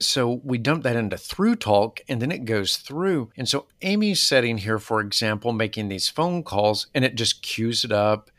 so 0.00 0.40
we 0.44 0.58
dump 0.58 0.84
that 0.84 0.96
into 0.96 1.16
ThruTalk 1.16 2.00
and 2.08 2.22
then 2.22 2.30
it 2.30 2.44
goes 2.44 2.76
through. 2.76 3.30
And 3.36 3.48
so 3.48 3.66
Amy's 3.82 4.22
sitting 4.22 4.58
here, 4.58 4.78
for 4.78 5.00
example, 5.00 5.52
making 5.52 5.88
these 5.88 6.08
phone 6.08 6.42
calls 6.42 6.86
and 6.94 7.04
it 7.04 7.16
just 7.16 7.42
queues 7.42 7.84
it 7.84 7.92
up 7.92 8.30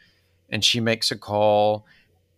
and 0.49 0.63
she 0.63 0.79
makes 0.79 1.11
a 1.11 1.17
call. 1.17 1.85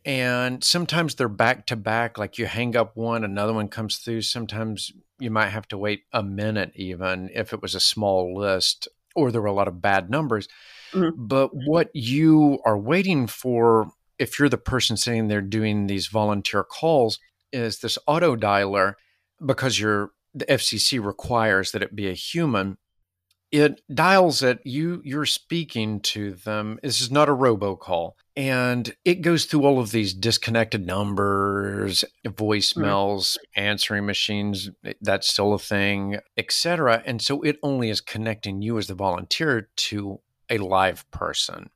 And 0.04 0.64
sometimes 0.64 1.16
they're 1.16 1.28
back 1.28 1.68
to 1.68 1.76
back, 1.76 2.18
like 2.18 2.38
you 2.38 2.48
hang 2.48 2.76
up 2.76 2.96
one, 2.96 3.24
another 3.24 3.54
one 3.54 3.68
comes 3.68 3.98
through. 3.98 4.24
Sometimes 4.24 4.92
you 5.20 5.30
might 5.30 5.50
have 5.50 5.68
to 5.68 5.78
wait 5.78 6.04
a 6.12 6.24
minute, 6.24 6.72
even 6.76 7.30
if 7.34 7.54
it 7.54 7.62
was 7.62 7.76
a 7.76 7.80
small 7.80 8.36
list 8.36 8.88
or 9.16 9.32
there 9.32 9.42
were 9.42 9.48
a 9.48 9.54
lot 9.54 9.68
of 9.68 9.82
bad 9.82 10.10
numbers. 10.10 10.48
Mm-hmm. 10.94 11.28
But 11.28 11.52
what 11.54 11.90
you 11.94 12.60
are 12.66 12.78
waiting 12.78 13.28
for 13.28 13.92
if 14.22 14.38
you're 14.38 14.50
the 14.50 14.58
person 14.58 14.96
sitting 14.96 15.28
there 15.28 15.42
doing 15.42 15.88
these 15.88 16.06
volunteer 16.06 16.64
calls, 16.64 17.20
is 17.52 17.80
this 17.80 17.98
auto 18.06 18.36
dialer 18.36 18.94
because 19.44 19.80
you're 19.80 20.12
the 20.34 20.46
FCC 20.46 21.04
requires 21.04 21.72
that 21.72 21.82
it 21.82 21.96
be 21.96 22.08
a 22.08 22.14
human 22.14 22.78
it 23.52 23.82
dials 23.94 24.42
it 24.42 24.60
you 24.64 25.02
you're 25.04 25.26
speaking 25.26 26.00
to 26.00 26.32
them 26.32 26.80
this 26.82 27.02
is 27.02 27.12
not 27.12 27.30
a 27.30 27.36
robocall 27.36 28.14
and 28.38 28.96
it 29.04 29.22
goes 29.22 29.46
through 29.46 29.66
all 29.66 29.80
of 29.80 29.92
these 29.92 30.14
disconnected 30.14 30.86
numbers 30.86 32.06
voicemails 32.26 33.38
mm-hmm. 33.38 33.62
answering 33.62 34.06
machines 34.06 34.70
eh, 34.86 34.94
that's 35.02 35.30
still 35.30 35.54
a 35.54 35.60
thing 35.60 36.18
etc 36.38 37.04
and 37.06 37.22
so 37.22 37.42
it 37.42 37.58
only 37.62 37.90
is 37.90 38.00
connecting 38.02 38.62
you 38.62 38.78
as 38.78 38.88
the 38.88 38.96
volunteer 38.96 39.70
to 39.76 40.20
a 40.50 40.58
live 40.58 41.10
person 41.12 41.70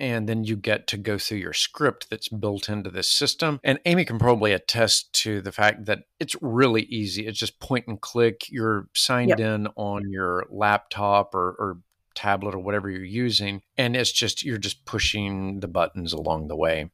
and 0.00 0.28
then 0.28 0.44
you 0.44 0.56
get 0.56 0.86
to 0.88 0.96
go 0.96 1.18
through 1.18 1.38
your 1.38 1.52
script 1.52 2.08
that's 2.10 2.28
built 2.28 2.68
into 2.68 2.90
this 2.90 3.10
system. 3.10 3.60
And 3.64 3.80
Amy 3.84 4.04
can 4.04 4.18
probably 4.18 4.52
attest 4.52 5.12
to 5.24 5.40
the 5.40 5.52
fact 5.52 5.86
that 5.86 6.04
it's 6.20 6.36
really 6.40 6.82
easy. 6.82 7.26
It's 7.26 7.38
just 7.38 7.60
point 7.60 7.86
and 7.86 8.00
click. 8.00 8.44
You're 8.48 8.88
signed 8.94 9.30
yep. 9.30 9.40
in 9.40 9.68
on 9.76 10.10
your 10.10 10.46
laptop 10.50 11.34
or, 11.34 11.50
or 11.58 11.78
tablet 12.18 12.54
or 12.54 12.58
whatever 12.58 12.90
you're 12.90 13.04
using, 13.04 13.62
and 13.76 13.96
it's 13.96 14.12
just 14.12 14.44
you're 14.44 14.58
just 14.58 14.84
pushing 14.84 15.60
the 15.60 15.68
buttons 15.68 16.12
along 16.12 16.48
the 16.48 16.56
way. 16.56 16.90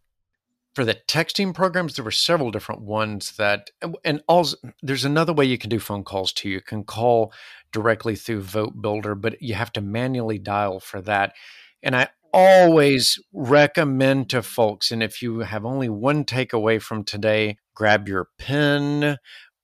For 0.74 0.84
the 0.84 0.94
texting 0.94 1.54
programs, 1.54 1.94
there 1.94 2.04
were 2.04 2.10
several 2.10 2.50
different 2.50 2.82
ones 2.82 3.36
that, 3.36 3.70
and 4.04 4.22
also 4.26 4.56
there's 4.82 5.04
another 5.04 5.32
way 5.32 5.44
you 5.44 5.56
can 5.56 5.70
do 5.70 5.78
phone 5.78 6.04
calls 6.04 6.32
too. 6.32 6.48
You 6.48 6.60
can 6.60 6.84
call 6.84 7.32
directly 7.72 8.16
through 8.16 8.42
Vote 8.42 8.82
Builder, 8.82 9.14
but 9.14 9.40
you 9.40 9.54
have 9.54 9.72
to 9.74 9.80
manually 9.80 10.38
dial 10.38 10.80
for 10.80 11.00
that. 11.02 11.34
And 11.82 11.94
I 11.96 12.08
always 12.34 13.16
recommend 13.32 14.28
to 14.30 14.42
folks, 14.42 14.90
and 14.90 15.02
if 15.04 15.22
you 15.22 15.38
have 15.40 15.64
only 15.64 15.88
one 15.88 16.24
takeaway 16.24 16.82
from 16.82 17.04
today, 17.04 17.58
grab 17.74 18.08
your 18.08 18.28
pen 18.38 19.18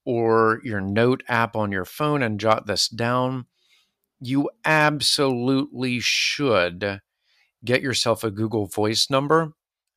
or 0.05 0.61
your 0.63 0.81
note 0.81 1.25
app 1.27 1.57
on 1.57 1.73
your 1.73 1.85
phone 1.85 2.23
and 2.23 2.39
jot 2.39 2.67
this 2.67 2.89
down. 2.89 3.47
You 4.21 4.51
absolutely 4.65 5.99
should 5.99 7.01
get 7.65 7.83
yourself 7.83 8.23
a 8.23 8.31
Google 8.31 8.67
Voice 8.67 9.11
number 9.11 9.53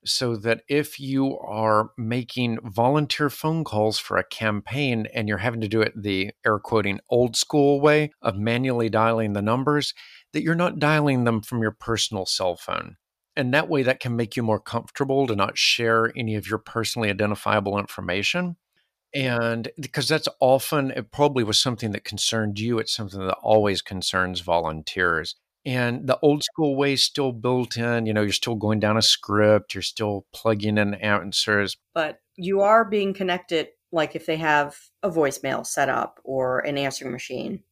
so 0.06 0.36
that 0.36 0.64
if 0.68 1.00
you 1.00 1.38
are 1.40 1.92
making 1.98 2.58
volunteer 2.64 3.30
phone 3.30 3.64
calls 3.64 4.00
for 4.00 4.18
a 4.18 4.24
campaign 4.24 5.08
and 5.14 5.28
you're 5.28 5.38
having 5.38 5.62
to 5.62 5.68
do 5.68 5.82
it 5.82 5.94
the 5.96 6.32
air 6.46 6.60
quoting 6.60 7.00
old 7.10 7.36
school 7.36 7.80
way 7.80 8.12
of 8.22 8.36
manually 8.36 8.90
dialing 8.90 9.34
the 9.34 9.42
numbers, 9.42 9.94
that 10.34 10.44
you're 10.44 10.56
not 10.56 10.80
dialing 10.80 11.24
them 11.24 11.42
from 11.42 11.62
your 11.62 11.72
personal 11.72 12.26
cell 12.26 12.56
phone. 12.56 12.98
And 13.36 13.54
that 13.54 13.70
way, 13.70 13.82
that 13.84 14.00
can 14.00 14.16
make 14.16 14.36
you 14.36 14.44
more 14.44 14.60
comfortable 14.60 15.26
to 15.28 15.36
not 15.36 15.58
share 15.58 16.12
any 16.16 16.36
of 16.36 16.48
your 16.48 16.60
personally 16.60 17.10
identifiable 17.10 17.80
information. 17.80 18.58
And 19.14 19.70
because 19.80 20.08
that's 20.08 20.28
often, 20.40 20.92
it 20.92 21.12
probably 21.12 21.44
was 21.44 21.60
something 21.60 21.92
that 21.92 22.04
concerned 22.04 22.60
you, 22.60 22.80
it's 22.80 22.96
something 22.96 23.20
that 23.20 23.38
always 23.42 23.82
concerns 23.82 24.42
volunteers. 24.42 25.36
And 25.66 26.08
the 26.08 26.20
old 26.22 26.44
school 26.44 26.76
way 26.76 26.94
is 26.94 27.04
still 27.04 27.32
built 27.32 27.78
in, 27.78 28.06
you 28.06 28.14
know, 28.14 28.22
you're 28.22 28.34
still 28.34 28.56
going 28.56 28.80
down 28.80 28.98
a 28.98 29.02
script, 29.02 29.74
you're 29.74 29.82
still 29.82 30.26
plugging 30.34 30.78
in 30.78 30.96
answers. 30.96 31.78
But 31.94 32.20
you 32.36 32.62
are 32.62 32.84
being 32.84 33.14
connected, 33.14 33.70
like 33.92 34.16
if 34.16 34.26
they 34.26 34.38
have 34.38 34.78
a 35.04 35.10
voicemail 35.10 35.66
set 35.66 35.90
up 35.90 36.20
or 36.24 36.60
an 36.60 36.78
answering 36.78 37.12
machine 37.12 37.64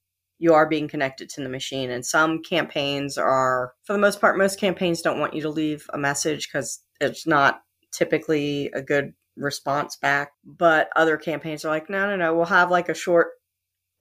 you 0.42 0.56
are 0.56 0.68
being 0.68 0.88
connected 0.88 1.30
to 1.30 1.42
the 1.44 1.50
machine. 1.50 1.92
And 1.92 2.04
some 2.04 2.42
campaigns 2.42 3.16
are, 3.16 3.74
for 3.84 3.94
the 3.94 4.00
most 4.00 4.20
part, 4.20 4.40
most 4.40 4.60
campaigns 4.60 5.04
don't 5.04 5.20
want 5.20 5.36
you 5.36 5.42
to 5.44 5.50
leave 5.50 5.86
a 5.94 6.00
message 6.00 6.50
because 6.50 6.82
it's 7.00 7.28
not 7.28 7.62
typically 7.94 8.72
a 8.74 8.82
good 8.82 9.14
response 9.38 9.98
back. 9.98 10.32
But 10.44 10.90
other 10.96 11.16
campaigns 11.16 11.64
are 11.64 11.70
like, 11.70 11.92
no, 11.92 12.08
no, 12.08 12.16
no, 12.16 12.34
we'll 12.34 12.46
have 12.46 12.72
like 12.72 12.90
a 12.90 12.96
short 12.96 13.28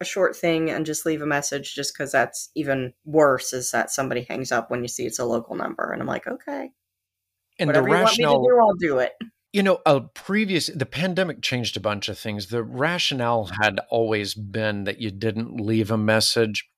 a 0.01 0.05
short 0.07 0.35
thing 0.35 0.71
and 0.71 0.87
just 0.87 1.05
leave 1.05 1.21
a 1.21 1.27
message 1.27 1.75
just 1.75 1.93
because 1.93 2.11
that's 2.11 2.49
even 2.55 2.95
worse 3.05 3.53
is 3.53 3.71
that 3.73 3.91
somebody 3.91 4.23
hangs 4.23 4.51
up 4.51 4.71
when 4.71 4.81
you 4.81 4.89
see 4.89 5.05
it's 5.05 5.19
a 5.19 5.25
local 5.27 5.55
number 5.55 5.93
and 5.93 6.01
i'm 6.01 6.09
like 6.09 6.27
okay 6.27 6.71
and 7.59 7.67
whatever 7.67 7.87
the 7.87 7.93
rationale, 7.93 8.33
you 8.33 8.39
want 8.39 8.81
me 8.81 8.87
to 8.87 8.89
do 8.89 8.95
i'll 8.95 8.97
do 8.97 8.99
it 9.01 9.13
you 9.53 9.63
know, 9.63 9.79
a 9.85 10.01
previous 10.01 10.69
the 10.69 10.87
pandemic 10.87 11.43
changed 11.43 11.77
a 11.77 11.81
bunch 11.81 12.09
of 12.09 12.19
things. 12.19 12.47
The 12.47 12.63
rationale 12.63 13.51
had 13.61 13.81
always 13.91 14.35
been 14.35 14.85
that 14.85 15.01
you 15.01 15.11
didn't 15.11 15.61
leave 15.61 15.91
a 15.91 15.99
message. 15.99 16.69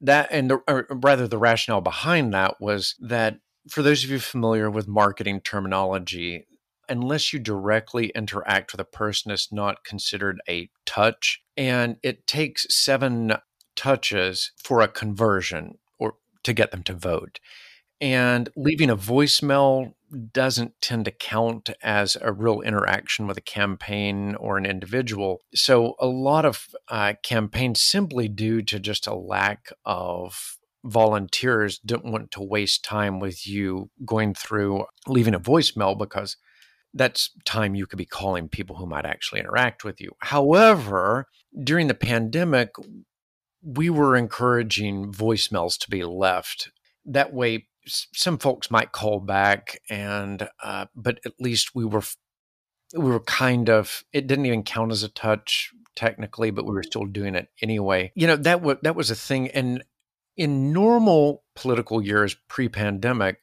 That 0.00 0.28
and 0.30 0.50
the, 0.50 0.86
rather 0.90 1.28
the 1.28 1.38
rationale 1.38 1.80
behind 1.80 2.34
that 2.34 2.60
was 2.60 2.96
that 3.00 3.38
for 3.68 3.82
those 3.82 4.04
of 4.04 4.10
you 4.10 4.18
familiar 4.18 4.70
with 4.70 4.88
marketing 4.88 5.40
terminology, 5.40 6.46
unless 6.88 7.32
you 7.32 7.38
directly 7.38 8.08
interact 8.14 8.72
with 8.72 8.80
a 8.80 8.84
person, 8.84 9.30
it's 9.30 9.52
not 9.52 9.84
considered 9.84 10.40
a 10.48 10.68
touch. 10.84 11.42
And 11.56 11.96
it 12.02 12.26
takes 12.26 12.66
seven 12.70 13.36
touches 13.74 14.52
for 14.62 14.80
a 14.80 14.88
conversion 14.88 15.78
or 15.98 16.16
to 16.44 16.52
get 16.52 16.70
them 16.70 16.82
to 16.84 16.92
vote. 16.92 17.40
And 18.00 18.50
leaving 18.56 18.90
a 18.90 18.96
voicemail 18.96 19.94
doesn't 20.32 20.80
tend 20.80 21.04
to 21.04 21.10
count 21.10 21.70
as 21.82 22.16
a 22.20 22.32
real 22.32 22.60
interaction 22.60 23.26
with 23.26 23.36
a 23.36 23.42
campaign 23.42 24.34
or 24.36 24.56
an 24.56 24.66
individual. 24.66 25.40
So, 25.54 25.94
a 25.98 26.06
lot 26.06 26.44
of 26.44 26.66
uh, 26.88 27.14
campaigns, 27.22 27.82
simply 27.82 28.28
due 28.28 28.62
to 28.62 28.78
just 28.78 29.06
a 29.06 29.14
lack 29.14 29.72
of 29.84 30.56
volunteers, 30.84 31.78
don't 31.78 32.04
want 32.04 32.30
to 32.32 32.42
waste 32.42 32.84
time 32.84 33.18
with 33.20 33.46
you 33.46 33.90
going 34.04 34.34
through 34.34 34.84
leaving 35.06 35.34
a 35.34 35.40
voicemail 35.40 35.98
because 35.98 36.36
that's 36.94 37.30
time 37.44 37.74
you 37.74 37.86
could 37.86 37.98
be 37.98 38.06
calling 38.06 38.48
people 38.48 38.76
who 38.76 38.86
might 38.86 39.04
actually 39.04 39.40
interact 39.40 39.84
with 39.84 40.00
you. 40.00 40.12
However, 40.20 41.26
during 41.62 41.88
the 41.88 41.94
pandemic, 41.94 42.70
we 43.62 43.90
were 43.90 44.16
encouraging 44.16 45.12
voicemails 45.12 45.76
to 45.78 45.90
be 45.90 46.04
left. 46.04 46.70
That 47.04 47.32
way, 47.32 47.66
some 47.86 48.38
folks 48.38 48.70
might 48.70 48.92
call 48.92 49.20
back 49.20 49.80
and 49.88 50.48
uh, 50.62 50.86
but 50.94 51.20
at 51.24 51.32
least 51.40 51.74
we 51.74 51.84
were 51.84 52.02
we 52.96 53.10
were 53.10 53.20
kind 53.20 53.68
of 53.68 54.04
it 54.12 54.26
didn't 54.26 54.46
even 54.46 54.62
count 54.62 54.92
as 54.92 55.02
a 55.02 55.08
touch 55.08 55.72
technically 55.94 56.50
but 56.50 56.66
we 56.66 56.74
were 56.74 56.82
still 56.82 57.04
doing 57.06 57.34
it 57.34 57.48
anyway. 57.62 58.12
You 58.14 58.26
know 58.26 58.36
that 58.36 58.62
was 58.62 58.76
that 58.82 58.96
was 58.96 59.10
a 59.10 59.16
thing 59.16 59.48
and 59.48 59.82
in 60.36 60.72
normal 60.72 61.44
political 61.54 62.02
years 62.02 62.36
pre-pandemic 62.48 63.38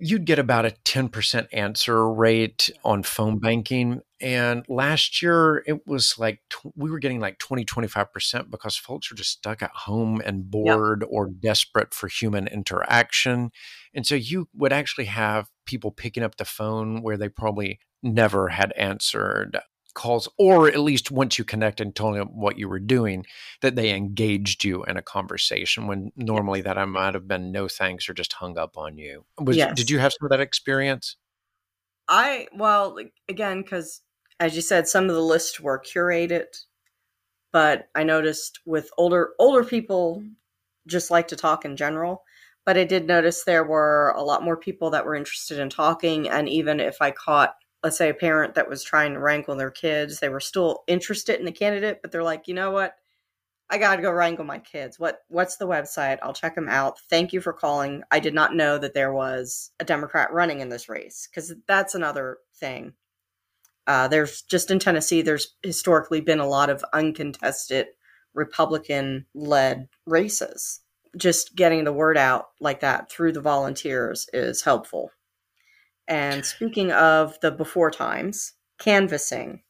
you'd 0.00 0.24
get 0.26 0.38
about 0.38 0.66
a 0.66 0.74
10% 0.84 1.46
answer 1.52 2.12
rate 2.12 2.70
on 2.84 3.02
phone 3.02 3.38
banking 3.38 4.00
and 4.20 4.64
last 4.68 5.20
year 5.20 5.62
it 5.66 5.86
was 5.86 6.18
like 6.18 6.40
we 6.74 6.90
were 6.90 6.98
getting 6.98 7.20
like 7.20 7.38
20 7.38 7.64
25% 7.64 8.50
because 8.50 8.76
folks 8.76 9.10
were 9.10 9.16
just 9.16 9.32
stuck 9.32 9.62
at 9.62 9.70
home 9.70 10.22
and 10.24 10.50
bored 10.50 11.02
yep. 11.02 11.08
or 11.12 11.28
desperate 11.28 11.92
for 11.92 12.08
human 12.08 12.46
interaction 12.46 13.50
and 13.94 14.06
so 14.06 14.14
you 14.14 14.48
would 14.54 14.72
actually 14.72 15.06
have 15.06 15.48
people 15.66 15.90
picking 15.90 16.22
up 16.22 16.36
the 16.36 16.44
phone 16.44 17.02
where 17.02 17.16
they 17.16 17.28
probably 17.28 17.78
never 18.02 18.48
had 18.48 18.72
answered 18.72 19.58
calls, 19.96 20.28
or 20.38 20.68
at 20.68 20.78
least 20.78 21.10
once 21.10 21.38
you 21.38 21.44
connect 21.44 21.80
and 21.80 21.96
told 21.96 22.14
them 22.14 22.28
what 22.28 22.56
you 22.56 22.68
were 22.68 22.78
doing, 22.78 23.26
that 23.62 23.74
they 23.74 23.92
engaged 23.92 24.62
you 24.62 24.84
in 24.84 24.96
a 24.96 25.02
conversation 25.02 25.88
when 25.88 26.12
normally 26.14 26.60
that 26.60 26.78
I 26.78 26.84
might 26.84 27.14
have 27.14 27.26
been 27.26 27.50
no 27.50 27.66
thanks 27.66 28.08
or 28.08 28.14
just 28.14 28.34
hung 28.34 28.56
up 28.56 28.78
on 28.78 28.96
you. 28.98 29.24
Was, 29.40 29.56
yes. 29.56 29.74
Did 29.74 29.90
you 29.90 29.98
have 29.98 30.12
some 30.12 30.26
of 30.26 30.30
that 30.30 30.40
experience? 30.40 31.16
I, 32.08 32.46
well, 32.54 32.98
again, 33.28 33.62
because 33.62 34.02
as 34.40 34.54
you 34.56 34.62
said, 34.62 34.88
some 34.88 35.08
of 35.08 35.14
the 35.14 35.22
lists 35.22 35.60
were 35.60 35.80
curated, 35.80 36.64
but 37.52 37.88
I 37.94 38.04
noticed 38.04 38.60
with 38.66 38.90
older 38.98 39.30
older 39.38 39.64
people 39.64 40.22
just 40.86 41.10
like 41.10 41.28
to 41.28 41.36
talk 41.36 41.64
in 41.64 41.76
general 41.76 42.22
but 42.66 42.76
I 42.76 42.84
did 42.84 43.06
notice 43.06 43.44
there 43.44 43.64
were 43.64 44.12
a 44.16 44.24
lot 44.24 44.42
more 44.42 44.56
people 44.56 44.90
that 44.90 45.06
were 45.06 45.14
interested 45.14 45.60
in 45.60 45.70
talking. 45.70 46.28
And 46.28 46.48
even 46.48 46.80
if 46.80 47.00
I 47.00 47.12
caught, 47.12 47.54
let's 47.82 47.96
say, 47.96 48.10
a 48.10 48.14
parent 48.14 48.56
that 48.56 48.68
was 48.68 48.82
trying 48.82 49.14
to 49.14 49.20
wrangle 49.20 49.54
their 49.54 49.70
kids, 49.70 50.18
they 50.18 50.28
were 50.28 50.40
still 50.40 50.82
interested 50.88 51.38
in 51.38 51.46
the 51.46 51.52
candidate, 51.52 52.00
but 52.02 52.10
they're 52.10 52.24
like, 52.24 52.48
you 52.48 52.54
know 52.54 52.72
what? 52.72 52.96
I 53.70 53.78
gotta 53.78 54.02
go 54.02 54.10
wrangle 54.10 54.44
my 54.44 54.58
kids. 54.58 54.98
What 54.98 55.20
what's 55.28 55.56
the 55.56 55.66
website? 55.66 56.18
I'll 56.22 56.32
check 56.32 56.54
them 56.54 56.68
out. 56.68 57.00
Thank 57.10 57.32
you 57.32 57.40
for 57.40 57.52
calling. 57.52 58.02
I 58.12 58.20
did 58.20 58.34
not 58.34 58.54
know 58.54 58.78
that 58.78 58.94
there 58.94 59.12
was 59.12 59.70
a 59.80 59.84
Democrat 59.84 60.32
running 60.32 60.60
in 60.60 60.68
this 60.68 60.88
race 60.88 61.28
because 61.28 61.52
that's 61.66 61.94
another 61.94 62.38
thing. 62.54 62.94
Uh, 63.86 64.08
there's 64.08 64.42
just 64.42 64.70
in 64.70 64.78
Tennessee, 64.78 65.22
there's 65.22 65.54
historically 65.62 66.20
been 66.20 66.40
a 66.40 66.48
lot 66.48 66.70
of 66.70 66.84
uncontested 66.92 67.86
Republican 68.34 69.26
led 69.34 69.88
races 70.06 70.80
just 71.16 71.56
getting 71.56 71.84
the 71.84 71.92
word 71.92 72.16
out 72.16 72.48
like 72.60 72.80
that 72.80 73.10
through 73.10 73.32
the 73.32 73.40
volunteers 73.40 74.28
is 74.32 74.62
helpful. 74.62 75.10
And 76.08 76.44
speaking 76.44 76.92
of 76.92 77.38
the 77.40 77.50
before 77.50 77.90
times, 77.90 78.52
canvassing 78.78 79.62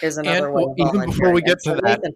is 0.00 0.16
another 0.16 0.46
and, 0.46 0.54
way. 0.54 0.64
Well, 0.64 0.74
even 0.78 1.10
before 1.10 1.32
we 1.32 1.42
get 1.42 1.58
to 1.64 1.70
so 1.70 1.74
that, 1.74 2.00
Nathan, 2.00 2.14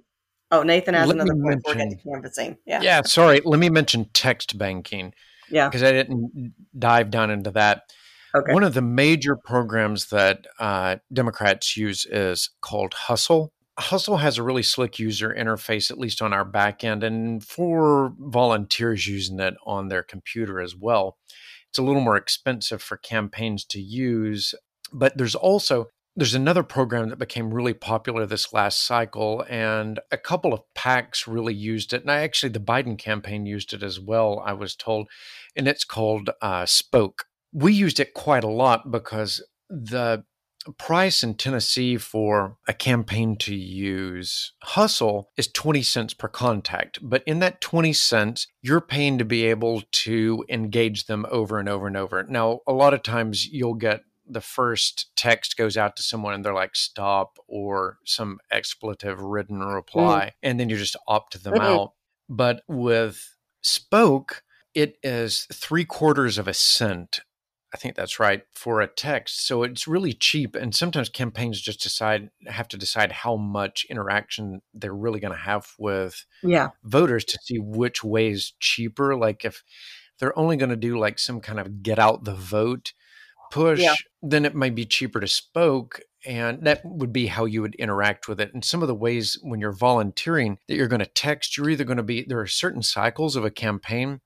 oh, 0.51 0.63
Nathan 0.63 0.95
has 0.95 1.11
another 1.11 1.35
point 1.35 1.63
before 1.63 1.75
we 1.75 1.91
get 1.91 1.91
to 1.91 2.09
canvassing. 2.09 2.57
Yeah. 2.65 2.81
Yeah. 2.81 3.03
Sorry. 3.03 3.41
Let 3.45 3.61
me 3.61 3.69
mention 3.69 4.09
text 4.15 4.57
banking. 4.57 5.13
Yeah. 5.51 5.69
Because 5.69 5.83
I 5.83 5.93
didn't 5.93 6.55
dive 6.79 7.11
down 7.11 7.31
into 7.31 7.51
that. 7.53 7.93
Okay. 8.37 8.53
One 8.53 8.65
of 8.65 8.75
the 8.75 8.83
major 8.83 9.35
programs 9.35 10.11
that 10.11 10.47
uh, 10.59 10.97
Democrats 11.13 11.77
use 11.77 12.05
is 12.05 12.51
called 12.61 12.93
Hustle. 12.93 13.53
Hustle 13.79 14.19
has 14.19 14.37
a 14.37 14.43
really 14.43 14.63
slick 14.63 14.99
user 14.99 15.35
interface, 15.37 15.91
at 15.91 15.99
least 15.99 16.21
on 16.21 16.33
our 16.33 16.45
back 16.45 16.85
end, 16.85 17.03
and 17.03 17.43
for 17.43 18.13
volunteers 18.19 19.07
using 19.07 19.41
it 19.41 19.55
on 19.65 19.89
their 19.89 20.03
computer 20.03 20.61
as 20.61 20.77
well. 20.77 21.17
It's 21.71 21.79
a 21.79 21.83
little 21.83 22.01
more 22.03 22.17
expensive 22.17 22.83
for 22.83 22.97
campaigns 22.97 23.65
to 23.67 23.81
use, 23.81 24.55
but 24.93 25.17
there's 25.17 25.35
also 25.35 25.87
there's 26.19 26.35
another 26.35 26.63
program 26.63 27.11
that 27.11 27.19
became 27.19 27.53
really 27.53 27.75
popular 27.75 28.25
this 28.25 28.53
last 28.53 28.87
cycle, 28.87 29.45
and 29.49 30.01
a 30.11 30.17
couple 30.17 30.55
of 30.55 30.61
PACs 30.75 31.27
really 31.27 31.55
used 31.55 31.93
it. 31.93 32.01
And 32.01 32.11
I 32.11 32.21
actually, 32.23 32.49
the 32.51 32.61
Biden 32.61 32.99
campaign 32.99 33.45
used 33.45 33.75
it 33.75 33.83
as 33.83 34.01
well, 34.01 34.43
I 34.45 34.55
was 34.55 34.75
told, 34.75 35.09
and 35.55 35.69
it's 35.69 35.85
called 35.85 36.31
uh, 36.41 36.65
Spoke. 36.65 37.27
We 37.57 37.73
used 37.73 38.01
it 38.01 38.13
quite 38.13 38.45
a 38.45 38.49
lot 38.49 38.91
because 38.91 39.43
the 39.71 40.25
price 40.79 41.23
in 41.23 41.35
Tennessee 41.35 41.97
for 41.97 42.59
a 42.69 42.75
campaign 42.75 43.37
to 43.37 43.55
use 43.55 44.53
Hustle 44.63 45.31
is 45.39 45.49
20 45.49 45.81
cents 45.83 46.13
per 46.13 46.29
contact. 46.29 46.99
But 47.01 47.23
in 47.27 47.39
that 47.39 47.63
20 47.63 47.95
cents, 47.95 48.49
you're 48.61 48.83
paying 48.83 49.17
to 49.17 49.25
be 49.25 49.47
able 49.47 49.83
to 49.91 50.45
engage 50.51 51.07
them 51.07 51.25
over 51.31 51.59
and 51.59 51.69
over 51.69 51.87
and 51.87 51.97
over. 51.97 52.23
Now, 52.25 52.61
a 52.67 52.75
lot 52.75 52.93
of 52.93 53.03
times 53.03 53.47
you'll 53.47 53.75
get 53.75 54.03
the 54.29 54.41
first 54.43 55.17
text 55.17 55.57
goes 55.57 55.77
out 55.77 55.97
to 55.97 56.03
someone 56.03 56.35
and 56.35 56.45
they're 56.45 56.53
like 56.53 56.75
stop 56.75 57.39
or 57.47 57.99
some 58.05 58.39
expletive 58.51 59.21
written 59.21 59.61
reply 59.61 60.27
mm. 60.27 60.39
and 60.43 60.59
then 60.59 60.69
you 60.69 60.77
just 60.77 60.97
opt 61.07 61.43
them 61.43 61.55
mm-hmm. 61.55 61.63
out 61.63 61.93
but 62.29 62.63
with 62.67 63.37
spoke 63.63 64.43
it 64.75 64.99
is 65.03 65.47
three 65.53 65.85
quarters 65.85 66.39
of 66.39 66.49
a 66.49 66.55
cent 66.55 67.21
I 67.77 67.79
think 67.79 67.95
that's 67.95 68.19
right 68.19 68.43
for 68.55 68.81
a 68.81 68.87
text. 68.87 69.47
So 69.47 69.63
it's 69.63 69.87
really 69.87 70.15
cheap, 70.15 70.57
and 70.57 70.75
sometimes 70.75 71.11
campaigns 71.11 71.61
just 71.61 71.83
decide 71.83 72.31
have 72.47 72.69
to 72.69 72.79
decide 72.79 73.13
how 73.13 73.37
much 73.37 73.85
interaction 73.91 74.63
they're 74.73 74.95
really 74.95 75.21
going 75.21 75.35
to 75.35 75.39
have 75.39 75.67
with 75.79 76.25
yeah. 76.43 76.71
voters 76.85 77.23
to 77.27 77.39
see 77.43 77.59
which 77.59 78.03
way 78.03 78.29
is 78.29 78.55
cheaper. 78.61 79.15
Like 79.15 79.45
if 79.45 79.63
they're 80.19 80.39
only 80.39 80.57
going 80.57 80.71
to 80.71 80.77
do 80.77 80.99
like 80.99 81.19
some 81.19 81.43
kind 81.43 81.61
of 81.61 81.83
get 81.83 81.99
out 81.99 82.25
the 82.25 82.35
vote 82.35 82.95
push, 83.51 83.81
yeah. 83.81 83.95
then 84.23 84.47
it 84.47 84.55
might 84.55 84.75
be 84.75 84.87
cheaper 84.87 85.21
to 85.21 85.29
spoke. 85.29 86.01
And 86.25 86.65
that 86.65 86.81
would 86.83 87.13
be 87.13 87.27
how 87.27 87.45
you 87.45 87.61
would 87.61 87.75
interact 87.75 88.27
with 88.27 88.41
it. 88.41 88.55
And 88.55 88.65
some 88.65 88.81
of 88.81 88.89
the 88.89 88.95
ways 88.95 89.39
when 89.43 89.61
you're 89.61 89.71
volunteering 89.71 90.57
that 90.67 90.77
you're 90.77 90.89
going 90.89 91.01
to 91.01 91.07
text, 91.07 91.59
you're 91.59 91.69
either 91.69 91.85
going 91.85 91.99
to 91.99 92.03
be, 92.03 92.25
there 92.27 92.41
are 92.41 92.47
certain 92.47 92.83
cycles 92.83 93.37
of 93.37 93.45
a 93.45 93.51
campaign 93.51 94.23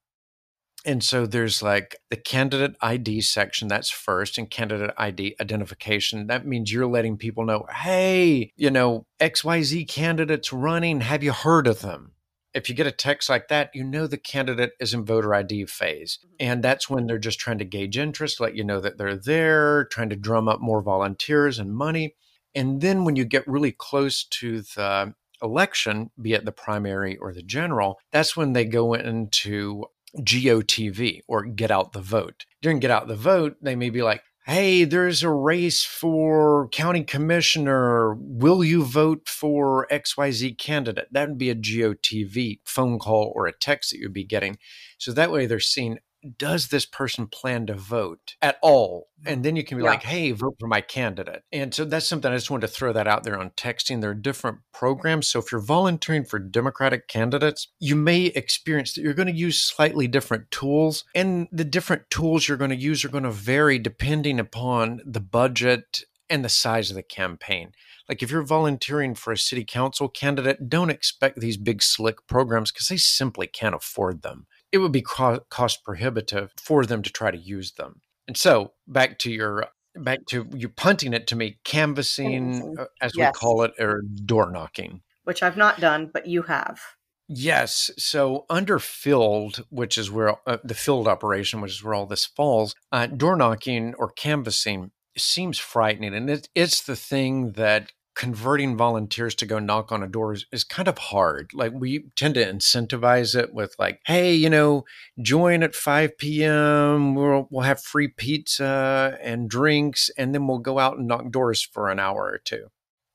and 0.84 1.02
so 1.02 1.26
there's 1.26 1.62
like 1.62 1.96
the 2.10 2.16
candidate 2.16 2.76
ID 2.80 3.20
section, 3.20 3.68
that's 3.68 3.90
first, 3.90 4.38
and 4.38 4.50
candidate 4.50 4.94
ID 4.96 5.36
identification. 5.40 6.26
That 6.26 6.46
means 6.46 6.72
you're 6.72 6.86
letting 6.86 7.16
people 7.16 7.44
know, 7.44 7.66
hey, 7.82 8.50
you 8.56 8.70
know, 8.70 9.06
XYZ 9.20 9.88
candidates 9.88 10.52
running. 10.52 11.02
Have 11.02 11.22
you 11.22 11.32
heard 11.32 11.66
of 11.66 11.80
them? 11.80 12.12
If 12.52 12.68
you 12.68 12.74
get 12.74 12.86
a 12.86 12.92
text 12.92 13.28
like 13.28 13.48
that, 13.48 13.70
you 13.74 13.84
know 13.84 14.06
the 14.06 14.16
candidate 14.16 14.72
is 14.80 14.92
in 14.92 15.04
voter 15.04 15.34
ID 15.34 15.66
phase. 15.66 16.18
Mm-hmm. 16.18 16.34
And 16.40 16.64
that's 16.64 16.90
when 16.90 17.06
they're 17.06 17.18
just 17.18 17.38
trying 17.38 17.58
to 17.58 17.64
gauge 17.64 17.96
interest, 17.96 18.40
let 18.40 18.56
you 18.56 18.64
know 18.64 18.80
that 18.80 18.98
they're 18.98 19.16
there, 19.16 19.84
trying 19.84 20.10
to 20.10 20.16
drum 20.16 20.48
up 20.48 20.60
more 20.60 20.82
volunteers 20.82 21.58
and 21.58 21.74
money. 21.74 22.16
And 22.54 22.80
then 22.80 23.04
when 23.04 23.16
you 23.16 23.24
get 23.24 23.46
really 23.46 23.70
close 23.70 24.24
to 24.24 24.62
the 24.62 25.14
election, 25.42 26.10
be 26.20 26.32
it 26.32 26.44
the 26.44 26.52
primary 26.52 27.16
or 27.16 27.32
the 27.32 27.42
general, 27.42 27.98
that's 28.10 28.36
when 28.36 28.52
they 28.52 28.64
go 28.64 28.94
into 28.94 29.84
GOTV 30.18 31.20
or 31.28 31.44
Get 31.44 31.70
Out 31.70 31.92
the 31.92 32.00
Vote. 32.00 32.44
During 32.62 32.80
Get 32.80 32.90
Out 32.90 33.08
the 33.08 33.16
Vote, 33.16 33.56
they 33.62 33.76
may 33.76 33.90
be 33.90 34.02
like, 34.02 34.22
hey, 34.46 34.84
there's 34.84 35.22
a 35.22 35.30
race 35.30 35.84
for 35.84 36.68
county 36.70 37.04
commissioner. 37.04 38.14
Will 38.14 38.64
you 38.64 38.82
vote 38.82 39.28
for 39.28 39.86
XYZ 39.92 40.58
candidate? 40.58 41.08
That 41.12 41.28
would 41.28 41.38
be 41.38 41.50
a 41.50 41.54
GOTV 41.54 42.60
phone 42.64 42.98
call 42.98 43.32
or 43.36 43.46
a 43.46 43.56
text 43.56 43.90
that 43.90 43.98
you'd 43.98 44.12
be 44.12 44.24
getting. 44.24 44.58
So 44.98 45.12
that 45.12 45.30
way 45.30 45.46
they're 45.46 45.60
seeing 45.60 45.98
does 46.38 46.68
this 46.68 46.86
person 46.86 47.26
plan 47.26 47.66
to 47.66 47.74
vote 47.74 48.36
at 48.42 48.58
all? 48.62 49.08
Mm. 49.24 49.32
And 49.32 49.44
then 49.44 49.56
you 49.56 49.64
can 49.64 49.78
be 49.78 49.84
yeah. 49.84 49.90
like, 49.90 50.02
hey, 50.02 50.32
vote 50.32 50.56
for 50.58 50.66
my 50.66 50.80
candidate. 50.80 51.42
And 51.52 51.74
so 51.74 51.84
that's 51.84 52.06
something 52.06 52.30
I 52.30 52.36
just 52.36 52.50
wanted 52.50 52.66
to 52.66 52.72
throw 52.72 52.92
that 52.92 53.06
out 53.06 53.24
there 53.24 53.38
on 53.38 53.50
texting. 53.50 54.00
There 54.00 54.10
are 54.10 54.14
different 54.14 54.58
programs. 54.72 55.28
So 55.28 55.38
if 55.38 55.50
you're 55.50 55.60
volunteering 55.60 56.24
for 56.24 56.38
Democratic 56.38 57.08
candidates, 57.08 57.68
you 57.78 57.96
may 57.96 58.26
experience 58.26 58.94
that 58.94 59.02
you're 59.02 59.14
going 59.14 59.28
to 59.28 59.34
use 59.34 59.60
slightly 59.60 60.06
different 60.08 60.50
tools. 60.50 61.04
And 61.14 61.48
the 61.50 61.64
different 61.64 62.10
tools 62.10 62.48
you're 62.48 62.56
going 62.58 62.70
to 62.70 62.76
use 62.76 63.04
are 63.04 63.08
going 63.10 63.24
to 63.24 63.30
vary 63.30 63.78
depending 63.78 64.38
upon 64.38 65.00
the 65.04 65.20
budget 65.20 66.04
and 66.28 66.44
the 66.44 66.48
size 66.48 66.90
of 66.90 66.96
the 66.96 67.02
campaign. 67.02 67.72
Like 68.08 68.22
if 68.22 68.30
you're 68.30 68.42
volunteering 68.42 69.14
for 69.14 69.32
a 69.32 69.38
city 69.38 69.64
council 69.64 70.08
candidate, 70.08 70.68
don't 70.68 70.90
expect 70.90 71.38
these 71.38 71.56
big 71.56 71.82
slick 71.82 72.26
programs 72.26 72.72
because 72.72 72.88
they 72.88 72.96
simply 72.96 73.46
can't 73.46 73.74
afford 73.74 74.22
them 74.22 74.46
it 74.72 74.78
would 74.78 74.92
be 74.92 75.02
cost 75.02 75.84
prohibitive 75.84 76.52
for 76.56 76.86
them 76.86 77.02
to 77.02 77.10
try 77.10 77.30
to 77.30 77.38
use 77.38 77.72
them. 77.72 78.00
And 78.26 78.36
so 78.36 78.72
back 78.86 79.18
to 79.20 79.30
your 79.30 79.66
back 79.96 80.20
to 80.26 80.46
you 80.54 80.68
punting 80.68 81.12
it 81.12 81.26
to 81.28 81.36
me, 81.36 81.58
canvassing, 81.64 82.76
uh, 82.78 82.84
as 83.00 83.12
yes. 83.16 83.32
we 83.34 83.38
call 83.38 83.62
it, 83.62 83.72
or 83.78 84.02
door 84.24 84.50
knocking, 84.50 85.02
which 85.24 85.42
I've 85.42 85.56
not 85.56 85.80
done, 85.80 86.10
but 86.12 86.26
you 86.26 86.42
have. 86.42 86.80
Yes. 87.28 87.90
So 87.96 88.44
under 88.50 88.78
field, 88.78 89.64
which 89.70 89.96
is 89.96 90.10
where 90.10 90.36
uh, 90.48 90.58
the 90.64 90.74
field 90.74 91.06
operation, 91.06 91.60
which 91.60 91.72
is 91.72 91.84
where 91.84 91.94
all 91.94 92.06
this 92.06 92.26
falls, 92.26 92.74
uh, 92.90 93.06
door 93.06 93.36
knocking 93.36 93.94
or 93.98 94.10
canvassing 94.10 94.90
seems 95.16 95.58
frightening, 95.58 96.14
and 96.14 96.30
it, 96.30 96.48
it's 96.54 96.82
the 96.82 96.96
thing 96.96 97.52
that 97.52 97.92
converting 98.20 98.76
volunteers 98.76 99.34
to 99.34 99.46
go 99.46 99.58
knock 99.58 99.90
on 99.90 100.02
a 100.02 100.06
door 100.06 100.34
is, 100.34 100.44
is, 100.52 100.62
kind 100.62 100.88
of 100.88 100.98
hard. 100.98 101.50
Like 101.54 101.72
we 101.74 102.04
tend 102.16 102.34
to 102.34 102.44
incentivize 102.44 103.34
it 103.34 103.54
with 103.54 103.74
like, 103.78 104.02
hey, 104.04 104.34
you 104.34 104.50
know, 104.50 104.84
join 105.22 105.62
at 105.62 105.74
5 105.74 106.18
p.m. 106.18 107.14
We'll, 107.14 107.48
we'll 107.50 107.64
have 107.64 107.82
free 107.82 108.08
pizza 108.08 109.16
and 109.22 109.48
drinks, 109.48 110.10
and 110.18 110.34
then 110.34 110.46
we'll 110.46 110.58
go 110.58 110.78
out 110.78 110.98
and 110.98 111.08
knock 111.08 111.30
doors 111.30 111.62
for 111.62 111.88
an 111.88 111.98
hour 111.98 112.24
or 112.24 112.42
two. 112.44 112.66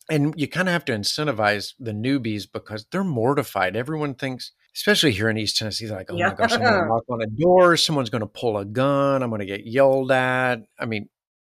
And 0.09 0.33
you 0.37 0.47
kind 0.47 0.67
of 0.67 0.73
have 0.73 0.85
to 0.85 0.93
incentivize 0.93 1.73
the 1.79 1.91
newbies 1.91 2.47
because 2.51 2.87
they're 2.91 3.03
mortified. 3.03 3.75
Everyone 3.75 4.15
thinks, 4.15 4.53
especially 4.75 5.11
here 5.11 5.29
in 5.29 5.37
East 5.37 5.57
Tennessee, 5.57 5.85
like, 5.85 6.11
oh 6.11 6.17
yeah. 6.17 6.29
my 6.29 6.33
gosh, 6.33 6.53
I'm 6.53 6.61
going 6.61 6.73
to 6.73 6.87
knock 6.87 7.03
on 7.09 7.21
a 7.21 7.27
door. 7.27 7.77
Someone's 7.77 8.09
going 8.09 8.21
to 8.21 8.27
pull 8.27 8.57
a 8.57 8.65
gun. 8.65 9.21
I'm 9.21 9.29
going 9.29 9.41
to 9.41 9.45
get 9.45 9.67
yelled 9.67 10.11
at. 10.11 10.63
I 10.79 10.85
mean, 10.87 11.09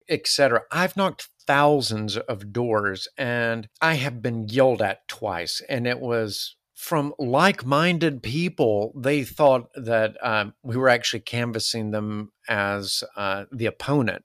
etc. 0.09 0.63
I've 0.71 0.97
knocked 0.97 1.29
thousands 1.47 2.17
of 2.17 2.53
doors 2.53 3.09
and 3.17 3.69
I 3.81 3.95
have 3.95 4.21
been 4.23 4.49
yelled 4.49 4.83
at 4.83 5.09
twice. 5.09 5.63
And 5.69 5.87
it 5.87 6.01
was 6.01 6.57
from 6.75 7.15
like 7.19 7.65
minded 7.65 8.23
people. 8.23 8.93
They 8.95 9.25
thought 9.25 9.69
that 9.75 10.17
um, 10.23 10.55
we 10.63 10.77
were 10.77 10.89
actually 10.89 11.21
canvassing 11.21 11.91
them 11.91 12.33
as 12.49 13.03
uh, 13.17 13.47
the 13.51 13.67
opponent. 13.67 14.25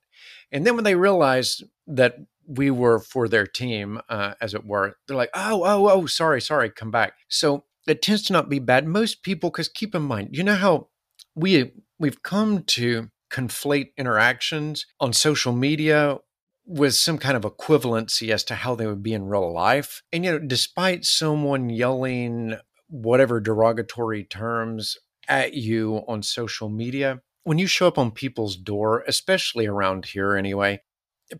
And 0.51 0.67
then 0.67 0.75
when 0.75 0.83
they 0.83 0.95
realized 0.95 1.63
that 1.87 2.17
we 2.45 2.69
were 2.69 2.99
for 2.99 3.27
their 3.27 3.47
team, 3.47 4.01
uh, 4.09 4.33
as 4.41 4.53
it 4.53 4.65
were, 4.65 4.95
they're 5.07 5.17
like, 5.17 5.31
oh, 5.33 5.63
oh, 5.65 5.89
oh, 5.89 6.05
sorry, 6.05 6.41
sorry, 6.41 6.69
come 6.69 6.91
back. 6.91 7.13
So 7.27 7.63
it 7.87 8.01
tends 8.01 8.23
to 8.23 8.33
not 8.33 8.49
be 8.49 8.59
bad. 8.59 8.85
Most 8.85 9.23
people, 9.23 9.49
because 9.49 9.69
keep 9.69 9.95
in 9.95 10.03
mind, 10.03 10.29
you 10.33 10.43
know 10.43 10.55
how 10.55 10.89
we 11.35 11.71
we've 11.99 12.21
come 12.21 12.63
to 12.63 13.09
conflate 13.33 13.89
interactions 13.97 14.85
on 14.99 15.11
social 15.11 15.51
media 15.51 16.19
with 16.65 16.93
some 16.95 17.17
kind 17.17 17.35
of 17.35 17.43
equivalency 17.43 18.29
as 18.29 18.43
to 18.45 18.55
how 18.55 18.75
they 18.75 18.87
would 18.87 19.03
be 19.03 19.13
in 19.13 19.25
real 19.25 19.51
life. 19.51 20.01
And, 20.13 20.23
you 20.23 20.31
know, 20.31 20.39
despite 20.39 21.03
someone 21.03 21.69
yelling 21.69 22.55
whatever 22.87 23.41
derogatory 23.41 24.23
terms 24.23 24.97
at 25.27 25.55
you 25.55 26.03
on 26.07 26.23
social 26.23 26.69
media, 26.69 27.21
when 27.43 27.57
you 27.57 27.67
show 27.67 27.87
up 27.87 27.97
on 27.97 28.11
people's 28.11 28.55
door, 28.55 29.03
especially 29.07 29.65
around 29.65 30.05
here 30.05 30.35
anyway, 30.35 30.79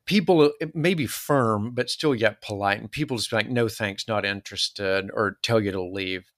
people 0.06 0.52
may 0.74 0.94
be 0.94 1.06
firm, 1.06 1.74
but 1.74 1.90
still 1.90 2.16
yet 2.16 2.42
polite. 2.42 2.80
And 2.80 2.92
people 2.92 3.18
just 3.18 3.30
be 3.30 3.38
like, 3.38 3.50
no 3.50 3.70
thanks, 3.70 4.08
not 4.08 4.26
interested, 4.26 5.10
or 5.14 5.38
tell 5.42 5.62
you 5.62 5.72
to 5.72 5.82
leave. 5.82 6.32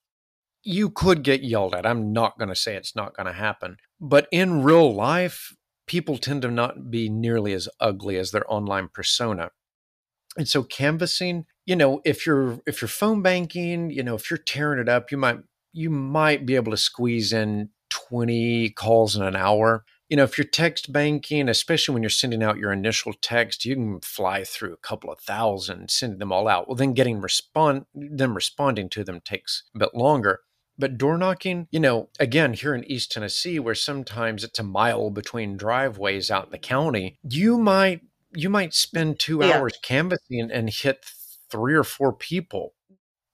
You 0.65 0.89
could 0.89 1.23
get 1.23 1.43
yelled 1.43 1.75
at. 1.75 1.85
I'm 1.85 2.11
not 2.11 2.37
going 2.37 2.49
to 2.49 2.55
say 2.55 2.75
it's 2.75 2.95
not 2.95 3.15
going 3.15 3.27
to 3.27 3.33
happen. 3.33 3.77
But 4.01 4.27
in 4.31 4.63
real 4.63 4.93
life, 4.93 5.55
people 5.87 6.17
tend 6.17 6.41
to 6.41 6.51
not 6.51 6.89
be 6.89 7.07
nearly 7.07 7.53
as 7.53 7.69
ugly 7.79 8.17
as 8.17 8.31
their 8.31 8.51
online 8.51 8.89
persona. 8.91 9.51
And 10.37 10.47
so 10.47 10.63
canvassing, 10.63 11.45
you 11.65 11.75
know, 11.75 12.01
if 12.03 12.25
you're 12.25 12.59
if 12.65 12.81
you're 12.81 12.89
phone 12.89 13.21
banking, 13.21 13.89
you 13.89 14.03
know, 14.03 14.15
if 14.15 14.29
you're 14.29 14.37
tearing 14.37 14.79
it 14.79 14.89
up, 14.89 15.11
you 15.11 15.17
might 15.17 15.39
you 15.71 15.89
might 15.89 16.45
be 16.45 16.55
able 16.55 16.71
to 16.71 16.77
squeeze 16.77 17.31
in 17.31 17.69
20 17.89 18.71
calls 18.71 19.15
in 19.15 19.23
an 19.23 19.35
hour. 19.35 19.85
You 20.09 20.17
know, 20.17 20.23
if 20.23 20.37
you're 20.37 20.45
text 20.45 20.93
banking, 20.93 21.49
especially 21.49 21.93
when 21.93 22.03
you're 22.03 22.09
sending 22.09 22.43
out 22.43 22.57
your 22.57 22.71
initial 22.71 23.13
text, 23.21 23.65
you 23.65 23.75
can 23.75 23.99
fly 24.01 24.43
through 24.43 24.73
a 24.73 24.77
couple 24.77 25.11
of 25.11 25.19
thousand, 25.19 25.89
sending 25.89 26.19
them 26.19 26.31
all 26.31 26.47
out. 26.47 26.67
Well, 26.67 26.75
then 26.75 26.93
getting 26.93 27.21
respond 27.21 27.85
them 27.93 28.35
responding 28.35 28.89
to 28.89 29.03
them 29.03 29.21
takes 29.21 29.63
a 29.73 29.79
bit 29.79 29.95
longer. 29.95 30.41
But 30.77 30.97
door 30.97 31.17
knocking, 31.17 31.67
you 31.71 31.79
know, 31.79 32.09
again, 32.19 32.53
here 32.53 32.75
in 32.75 32.83
East 32.83 33.11
Tennessee, 33.11 33.59
where 33.59 33.75
sometimes 33.75 34.43
it's 34.43 34.59
a 34.59 34.63
mile 34.63 35.09
between 35.09 35.55
driveways 35.57 36.29
out 36.29 36.45
in 36.45 36.51
the 36.51 36.57
county, 36.57 37.17
you 37.23 37.57
might 37.57 38.01
you 38.37 38.49
might 38.49 38.73
spend 38.73 39.17
two 39.19 39.39
Yeah. 39.41 39.53
hours 39.53 39.77
canvassing 39.81 40.51
and 40.51 40.69
hit 40.69 41.05
three 41.49 41.73
or 41.73 41.85
four 41.85 42.11
people. 42.11 42.73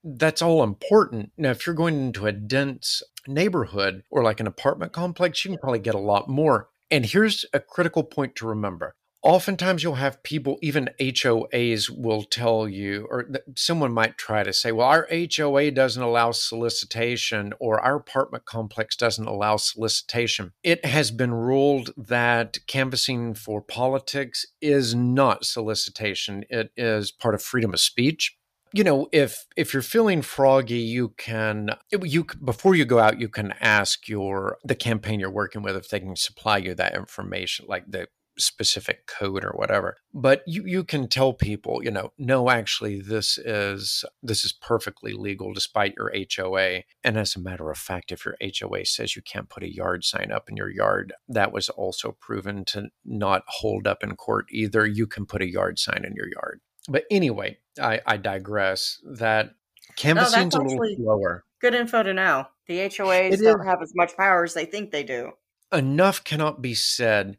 That's 0.04 0.42
all 0.44 0.64
important. 0.64 1.32
Now, 1.38 1.52
if 1.52 1.66
you're 1.66 1.76
going 1.76 2.00
into 2.00 2.28
a 2.28 2.32
dense 2.32 3.02
neighborhood 3.28 4.04
or 4.12 4.24
like 4.24 4.40
an 4.40 4.48
apartment 4.48 4.94
complex, 4.94 5.44
you 5.44 5.52
can 5.52 5.60
probably 5.60 5.80
get 5.80 5.96
a 5.96 6.00
lot 6.00 6.30
more. 6.30 6.70
And 6.92 7.06
here's 7.06 7.46
a 7.54 7.60
critical 7.60 8.04
point 8.04 8.36
to 8.38 8.48
remember. 8.48 8.96
Oftentimes, 9.24 9.84
you'll 9.84 9.96
have 9.96 10.24
people, 10.24 10.58
even 10.64 10.90
HOAs 11.00 11.92
will 11.92 12.24
tell 12.24 12.68
you, 12.68 13.08
or 13.10 13.24
th- 13.24 13.44
someone 13.56 13.94
might 13.94 14.18
try 14.18 14.42
to 14.42 14.52
say, 14.52 14.72
well, 14.72 14.88
our 14.88 15.08
HOA 15.12 15.70
doesn't 15.70 16.02
allow 16.02 16.32
solicitation, 16.32 17.54
or 17.60 17.80
our 17.80 17.98
apartment 17.98 18.46
complex 18.46 18.96
doesn't 18.96 19.28
allow 19.28 19.58
solicitation. 19.58 20.54
It 20.64 20.84
has 20.86 21.12
been 21.12 21.36
ruled 21.36 21.92
that 21.96 22.58
canvassing 22.66 23.36
for 23.36 23.62
politics 23.62 24.46
is 24.60 24.96
not 24.96 25.46
solicitation, 25.46 26.44
it 26.50 26.72
is 26.76 27.12
part 27.12 27.36
of 27.36 27.44
freedom 27.44 27.74
of 27.74 27.80
speech 27.80 28.36
you 28.74 28.84
know 28.84 29.08
if 29.12 29.46
if 29.58 29.74
you're 29.74 29.82
feeling 29.82 30.22
froggy 30.22 30.80
you 30.80 31.10
can 31.18 31.70
you 32.02 32.26
before 32.44 32.74
you 32.74 32.86
go 32.86 33.00
out 33.00 33.20
you 33.20 33.28
can 33.28 33.54
ask 33.60 34.08
your 34.08 34.58
the 34.64 34.76
campaign 34.76 35.20
you're 35.20 35.30
working 35.30 35.62
with 35.62 35.76
if 35.76 35.90
they 35.90 36.00
can 36.00 36.16
supply 36.16 36.58
you 36.58 36.74
that 36.74 36.96
information 36.96 37.66
like 37.68 37.84
the 37.90 38.08
specific 38.38 39.06
code 39.08 39.44
or 39.44 39.52
whatever 39.52 39.98
but 40.14 40.42
you 40.48 40.66
you 40.66 40.84
can 40.84 41.08
tell 41.08 41.34
people 41.34 41.84
you 41.84 41.92
know 41.92 42.12
no 42.18 42.50
actually 42.50 43.02
this 43.02 43.38
is 43.38 44.06
this 44.24 44.44
is 44.44 44.54
perfectly 44.54 45.14
legal 45.14 45.54
despite 45.54 45.94
your 45.98 46.12
HOA 46.36 46.84
and 47.04 47.18
as 47.18 47.36
a 47.36 47.40
matter 47.40 47.70
of 47.70 47.78
fact 47.78 48.12
if 48.12 48.26
your 48.26 48.38
HOA 48.42 48.86
says 48.86 49.16
you 49.16 49.22
can't 49.22 49.50
put 49.50 49.64
a 49.64 49.74
yard 49.74 50.04
sign 50.04 50.32
up 50.32 50.50
in 50.50 50.56
your 50.56 50.70
yard 50.70 51.14
that 51.28 51.52
was 51.52 51.70
also 51.70 52.16
proven 52.20 52.64
to 52.66 52.90
not 53.04 53.44
hold 53.48 53.86
up 53.86 54.04
in 54.04 54.16
court 54.16 54.46
either 54.50 54.86
you 54.86 55.06
can 55.06 55.26
put 55.26 55.42
a 55.42 55.52
yard 55.52 55.78
sign 55.78 56.04
in 56.06 56.14
your 56.16 56.28
yard 56.28 56.62
but 56.90 57.06
anyway, 57.12 57.58
I, 57.80 58.02
I 58.06 58.18
digress. 58.18 59.00
That 59.04 59.56
canvassing's 59.98 60.56
a 60.56 60.62
little 60.62 60.86
slower. 60.98 61.44
Good 61.60 61.76
info 61.76 62.04
to 62.04 62.14
know. 62.14 62.48
The 62.68 62.80
HOAs 62.80 63.34
It 63.34 63.42
don't 63.42 63.62
is. 63.62 63.68
have 63.68 63.82
as 63.82 63.94
much 63.96 64.16
power 64.18 64.44
as 64.44 64.54
they 64.54 64.66
think 64.66 64.92
they 64.92 65.04
do. 65.04 65.32
Enough 65.72 66.24
cannot 66.24 66.62
be 66.62 66.74
said 66.74 67.38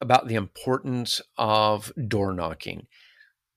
about 0.00 0.28
the 0.28 0.34
importance 0.34 1.20
of 1.36 1.92
door 2.08 2.32
knocking. 2.32 2.86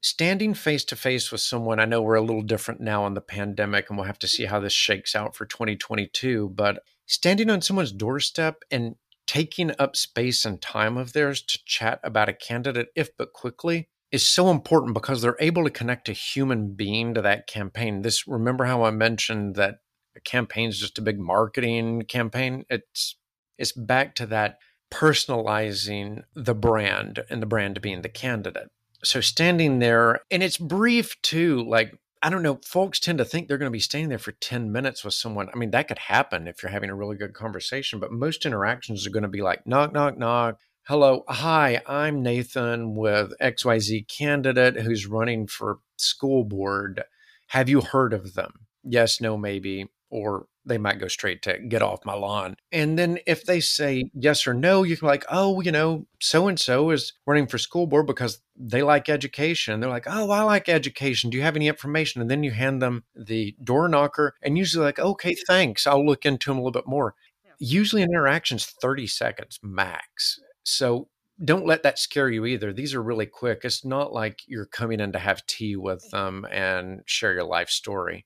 Standing 0.01 0.53
face 0.53 0.85
to 0.85 0.95
face 0.95 1.31
with 1.31 1.41
someone, 1.41 1.79
I 1.79 1.85
know 1.85 2.01
we're 2.01 2.15
a 2.15 2.21
little 2.21 2.41
different 2.41 2.79
now 2.79 3.05
in 3.05 3.15
the 3.15 3.21
pandemic, 3.21 3.89
and 3.89 3.97
we'll 3.97 4.07
have 4.07 4.19
to 4.19 4.27
see 4.27 4.45
how 4.45 4.59
this 4.59 4.71
shakes 4.71 5.13
out 5.13 5.35
for 5.35 5.45
2022. 5.45 6.49
But 6.55 6.83
standing 7.05 7.49
on 7.49 7.61
someone's 7.61 7.91
doorstep 7.91 8.63
and 8.71 8.95
taking 9.27 9.71
up 9.77 9.95
space 9.95 10.45
and 10.45 10.61
time 10.61 10.97
of 10.97 11.11
theirs 11.11 11.41
to 11.41 11.59
chat 11.65 11.99
about 12.03 12.29
a 12.29 12.33
candidate, 12.33 12.87
if 12.95 13.15
but 13.17 13.33
quickly, 13.33 13.89
is 14.11 14.27
so 14.27 14.49
important 14.49 14.93
because 14.93 15.21
they're 15.21 15.37
able 15.39 15.63
to 15.63 15.69
connect 15.69 16.09
a 16.09 16.13
human 16.13 16.73
being 16.73 17.13
to 17.13 17.21
that 17.21 17.45
campaign. 17.45 18.01
This 18.01 18.27
remember 18.27 18.65
how 18.65 18.83
I 18.83 18.91
mentioned 18.91 19.55
that 19.55 19.79
a 20.15 20.21
campaign 20.21 20.69
is 20.69 20.79
just 20.79 20.97
a 20.97 21.03
big 21.03 21.19
marketing 21.19 22.03
campaign? 22.03 22.65
It's 22.69 23.17
it's 23.57 23.73
back 23.73 24.15
to 24.15 24.25
that 24.27 24.57
personalizing 24.91 26.23
the 26.35 26.55
brand 26.55 27.23
and 27.29 27.41
the 27.41 27.45
brand 27.45 27.81
being 27.81 28.01
the 28.01 28.09
candidate. 28.09 28.69
So 29.03 29.21
standing 29.21 29.79
there 29.79 30.21
and 30.29 30.43
it's 30.43 30.57
brief 30.57 31.21
too, 31.21 31.63
like 31.67 31.93
I 32.21 32.29
don't 32.29 32.43
know, 32.43 32.59
folks 32.65 32.99
tend 32.99 33.17
to 33.19 33.25
think 33.25 33.47
they're 33.47 33.57
going 33.57 33.71
to 33.71 33.75
be 33.75 33.79
standing 33.79 34.09
there 34.09 34.19
for 34.19 34.33
10 34.33 34.73
minutes 34.73 35.05
with 35.05 35.13
someone. 35.13 35.47
I 35.53 35.57
mean, 35.57 35.71
that 35.71 35.87
could 35.87 35.99
happen 35.99 36.47
if 36.47 36.61
you're 36.61 36.71
having 36.71 36.89
a 36.89 36.95
really 36.95 37.15
good 37.15 37.33
conversation, 37.33 37.99
but 37.99 38.11
most 38.11 38.45
interactions 38.45 39.07
are 39.07 39.11
going 39.11 39.23
to 39.23 39.29
be 39.29 39.41
like 39.41 39.65
knock, 39.65 39.93
knock, 39.93 40.17
knock. 40.17 40.59
Hello, 40.83 41.23
hi, 41.29 41.81
I'm 41.85 42.21
Nathan 42.21 42.95
with 42.95 43.31
XYZ 43.39 44.07
candidate 44.09 44.81
who's 44.81 45.05
running 45.05 45.47
for 45.47 45.79
school 45.97 46.43
board. 46.43 47.03
Have 47.47 47.69
you 47.69 47.81
heard 47.81 48.11
of 48.11 48.33
them? 48.33 48.51
Yes, 48.83 49.21
no, 49.21 49.37
maybe. 49.37 49.87
Or 50.09 50.47
they 50.65 50.77
might 50.77 50.99
go 50.99 51.07
straight 51.07 51.41
to 51.43 51.57
get 51.59 51.81
off 51.81 52.05
my 52.05 52.13
lawn. 52.13 52.55
And 52.71 52.97
then 52.97 53.19
if 53.25 53.45
they 53.45 53.59
say 53.59 54.09
yes 54.13 54.45
or 54.45 54.53
no, 54.53 54.83
you 54.83 54.95
can 54.95 55.05
be 55.05 55.09
like, 55.09 55.25
oh, 55.29 55.61
you 55.61 55.71
know, 55.71 56.05
so 56.19 56.47
and 56.47 56.59
so 56.59 56.91
is 56.91 57.13
running 57.25 57.47
for 57.47 57.57
school 57.57 57.87
board 57.87 58.07
because 58.07 58.39
they 58.55 58.83
like 58.83 59.09
education. 59.09 59.79
They're 59.79 59.89
like, 59.89 60.07
oh, 60.07 60.31
I 60.31 60.41
like 60.43 60.69
education. 60.69 61.29
Do 61.29 61.37
you 61.37 61.43
have 61.43 61.55
any 61.55 61.67
information? 61.67 62.21
And 62.21 62.29
then 62.29 62.43
you 62.43 62.51
hand 62.51 62.81
them 62.81 63.03
the 63.15 63.55
door 63.63 63.87
knocker 63.87 64.35
and 64.41 64.57
usually 64.57 64.85
like, 64.85 64.99
okay, 64.99 65.35
thanks. 65.47 65.87
I'll 65.87 66.05
look 66.05 66.25
into 66.25 66.49
them 66.49 66.57
a 66.57 66.61
little 66.61 66.71
bit 66.71 66.87
more. 66.87 67.15
Usually 67.59 68.01
an 68.01 68.09
interaction's 68.11 68.65
30 68.65 69.07
seconds 69.07 69.59
max. 69.61 70.39
So 70.63 71.09
don't 71.43 71.65
let 71.65 71.83
that 71.83 71.99
scare 71.99 72.29
you 72.29 72.45
either. 72.45 72.73
These 72.73 72.93
are 72.93 73.01
really 73.01 73.25
quick. 73.25 73.61
It's 73.63 73.85
not 73.85 74.13
like 74.13 74.41
you're 74.45 74.65
coming 74.65 74.99
in 74.99 75.13
to 75.13 75.19
have 75.19 75.45
tea 75.45 75.75
with 75.75 76.09
them 76.11 76.45
and 76.51 77.01
share 77.05 77.33
your 77.33 77.45
life 77.45 77.69
story. 77.69 78.25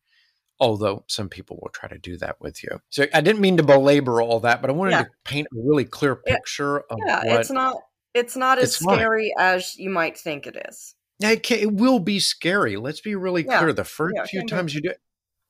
Although 0.60 1.04
some 1.08 1.30
people 1.30 1.60
will 1.62 1.72
try 1.72 1.90
to 1.90 1.98
do 1.98 2.18
that 2.18 2.38
with 2.40 2.64
you. 2.64 2.80
So 2.90 3.06
I 3.14 3.22
didn't 3.22 3.42
mean 3.42 3.58
to 3.58 3.64
belabor 3.64 4.22
all 4.22 4.40
that, 4.42 4.62
but 4.62 4.70
I 4.70 4.74
wanted 4.74 4.92
Yeah. 4.92 5.04
to 5.04 5.10
paint 5.26 5.48
a 5.52 5.56
really 5.62 5.86
clear 5.86 6.16
picture 6.16 6.80
of 6.82 7.00
Yeah, 7.06 7.24
what 7.26 7.40
it's 7.42 7.52
not 7.52 7.76
it's 8.14 8.36
not 8.38 8.60
as 8.60 8.70
It's 8.76 8.84
not. 8.84 8.96
scary 8.96 9.34
as 9.40 9.76
you 9.78 9.90
might 9.90 10.18
think 10.18 10.46
it 10.46 10.56
is. 10.70 10.94
Yeah, 11.20 11.32
it, 11.32 11.44
ca- 11.46 11.60
it 11.62 11.74
will 11.74 11.98
be 12.00 12.20
scary. 12.20 12.78
Let's 12.78 13.02
be 13.02 13.16
really 13.16 13.44
Yeah. 13.44 13.58
clear. 13.60 13.74
The 13.74 13.84
first 13.84 14.14
Yeah, 14.16 14.26
few 14.26 14.40
can 14.42 14.46
be. 14.46 14.52
times 14.52 14.76
you 14.76 14.82
do 14.82 14.90
it, 14.92 15.02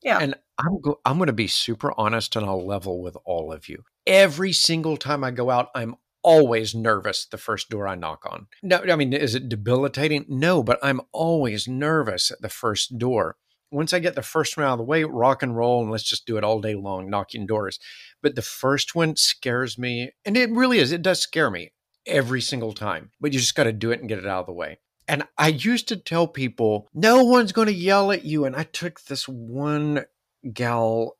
Yeah. 0.02 0.20
and 0.20 0.36
I'm 0.58 0.80
go- 0.82 1.02
I'm 1.04 1.18
going 1.18 1.28
to 1.28 1.34
be 1.34 1.48
super 1.48 1.94
honest 1.98 2.36
and 2.38 2.46
I'll 2.46 2.66
level 2.66 3.02
with 3.02 3.18
all 3.26 3.52
of 3.52 3.68
you. 3.68 3.84
Every 4.08 4.54
single 4.54 4.96
time 4.96 5.24
I 5.26 5.32
go 5.32 5.50
out, 5.50 5.70
I'm 5.76 5.96
always 6.22 6.74
nervous 6.74 7.26
the 7.26 7.38
first 7.38 7.70
door 7.70 7.86
I 7.86 7.96
knock 7.96 8.26
on. 8.26 8.48
No, 8.62 8.78
I 8.78 8.96
mean, 8.96 9.12
is 9.12 9.36
it 9.36 9.50
debilitating? 9.50 10.26
No, 10.30 10.64
but 10.64 10.80
I'm 10.82 11.02
always 11.12 11.68
nervous 11.68 12.32
at 12.32 12.42
the 12.42 12.48
first 12.50 12.98
door. 12.98 13.36
Once 13.74 13.92
I 13.92 14.00
get 14.00 14.16
the 14.16 14.22
first 14.22 14.56
one 14.56 14.66
out 14.66 14.74
of 14.74 14.78
the 14.78 14.84
way, 14.84 15.04
rock 15.04 15.42
and 15.44 15.58
roll, 15.58 15.82
and 15.82 15.92
let's 15.92 16.04
just 16.04 16.26
do 16.26 16.38
it 16.38 16.44
all 16.44 16.62
day 16.62 16.76
long, 16.76 17.10
knocking 17.10 17.46
doors. 17.46 17.80
But 18.22 18.36
the 18.36 18.42
first 18.42 18.96
one 18.96 19.16
scares 19.16 19.78
me, 19.78 20.12
and 20.24 20.38
it 20.38 20.52
really 20.52 20.78
is. 20.78 20.92
It 20.92 21.02
does 21.02 21.20
scare 21.20 21.50
me 21.50 21.72
every 22.06 22.42
single 22.42 22.74
time. 22.74 23.12
But 23.20 23.34
you 23.34 23.40
just 23.40 23.56
got 23.56 23.64
to 23.64 23.74
do 23.74 23.92
it 23.92 24.00
and 24.00 24.08
get 24.08 24.20
it 24.20 24.28
out 24.28 24.42
of 24.42 24.46
the 24.46 24.54
way. 24.54 24.80
And 25.08 25.24
I 25.38 25.50
used 25.50 25.88
to 25.90 25.98
tell 25.98 26.28
people, 26.28 26.88
no 26.94 27.24
one's 27.24 27.52
going 27.52 27.68
to 27.68 27.74
yell 27.74 28.12
at 28.12 28.24
you. 28.24 28.46
And 28.46 28.56
I 28.56 28.64
took 28.64 29.02
this 29.02 29.28
one 29.28 30.06
gal, 30.54 31.18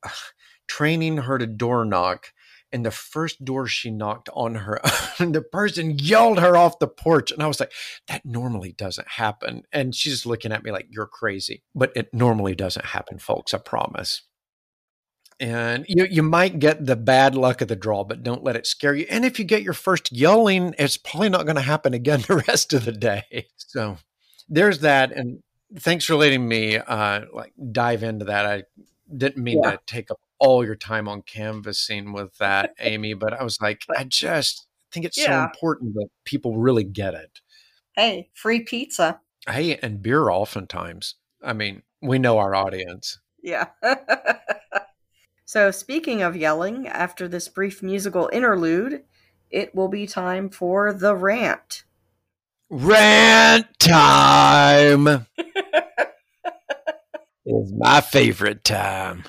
training 0.68 1.18
her 1.18 1.38
to 1.38 1.48
door 1.48 1.86
knock. 1.86 2.33
And 2.74 2.86
the 2.86 2.92
first 2.92 3.46
door 3.46 3.68
she 3.68 3.92
knocked 3.92 4.30
on 4.34 4.56
her, 4.56 4.82
the 5.20 5.42
person 5.44 5.98
yelled 6.00 6.40
her 6.40 6.58
off 6.58 6.80
the 6.80 6.88
porch. 6.88 7.32
And 7.32 7.44
I 7.44 7.48
was 7.48 7.60
like, 7.60 7.72
that 8.08 8.26
normally 8.26 8.74
doesn't 8.74 9.08
happen. 9.08 9.64
And 9.72 9.94
she's 9.96 10.14
just 10.14 10.26
looking 10.26 10.52
at 10.52 10.64
me 10.64 10.72
like, 10.72 10.88
you're 10.90 11.06
crazy. 11.08 11.64
But 11.76 11.92
it 11.96 12.14
normally 12.14 12.56
doesn't 12.56 12.86
happen, 12.86 13.20
folks. 13.20 13.54
I 13.54 13.60
promise. 13.60 14.24
And 15.40 15.86
you, 15.88 16.06
you 16.06 16.24
might 16.24 16.60
get 16.60 16.86
the 16.86 16.96
bad 16.96 17.36
luck 17.36 17.62
of 17.62 17.68
the 17.68 17.76
draw, 17.76 18.04
but 18.04 18.24
don't 18.24 18.44
let 18.44 18.56
it 18.56 18.66
scare 18.68 18.94
you. 18.96 19.06
And 19.10 19.26
if 19.26 19.40
you 19.40 19.46
get 19.46 19.64
your 19.64 19.74
first 19.74 20.12
yelling, 20.12 20.74
it's 20.78 20.96
probably 20.98 21.30
not 21.30 21.46
going 21.46 21.56
to 21.56 21.62
happen 21.62 21.94
again 21.94 22.22
the 22.28 22.44
rest 22.48 22.74
of 22.74 22.86
the 22.86 22.92
day. 22.92 23.48
So 23.58 23.98
there's 24.48 24.80
that. 24.80 25.12
And 25.12 25.42
thanks 25.78 26.06
for 26.06 26.16
letting 26.16 26.48
me 26.48 26.78
uh, 26.78 27.22
like 27.34 27.54
dive 27.72 28.04
into 28.04 28.26
that. 28.26 28.46
I 28.46 28.64
didn't 29.16 29.44
mean 29.44 29.62
Yeah. 29.64 29.72
to 29.72 29.80
take 29.86 30.12
up 30.12 30.20
all 30.44 30.66
your 30.66 30.76
time 30.76 31.08
on 31.08 31.22
canvassing 31.22 32.12
with 32.12 32.38
that, 32.38 32.74
Amy, 32.80 33.14
but 33.14 33.34
I 33.34 33.44
was 33.44 33.60
like, 33.62 33.84
I 33.98 34.04
just 34.04 34.68
think 34.92 35.06
it's 35.06 35.24
so 35.24 35.42
important 35.42 35.94
that 35.96 36.10
people 36.26 36.58
really 36.58 36.84
get 36.84 37.14
it. 37.14 37.40
Hey, 37.96 38.30
free 38.34 38.60
pizza. 38.60 39.22
Hey, 39.48 39.78
and 39.78 40.02
beer 40.02 40.30
oftentimes. 40.30 41.16
I 41.42 41.54
mean, 41.54 41.84
we 42.02 42.20
know 42.20 42.40
our 42.40 42.54
audience. 42.54 43.20
Yeah. 43.42 43.68
so, 45.46 45.72
speaking 45.72 46.22
of 46.22 46.36
yelling, 46.36 46.88
after 46.88 47.28
this 47.28 47.48
brief 47.48 47.82
musical 47.82 48.30
interlude, 48.34 49.04
it 49.50 49.74
will 49.74 49.88
be 49.88 50.08
time 50.08 50.50
for 50.50 50.92
the 50.92 51.16
rant. 51.16 51.84
Rant 52.70 53.68
time 53.80 55.08
is 57.46 57.74
my 57.78 58.02
favorite 58.02 58.64
time. 58.64 59.24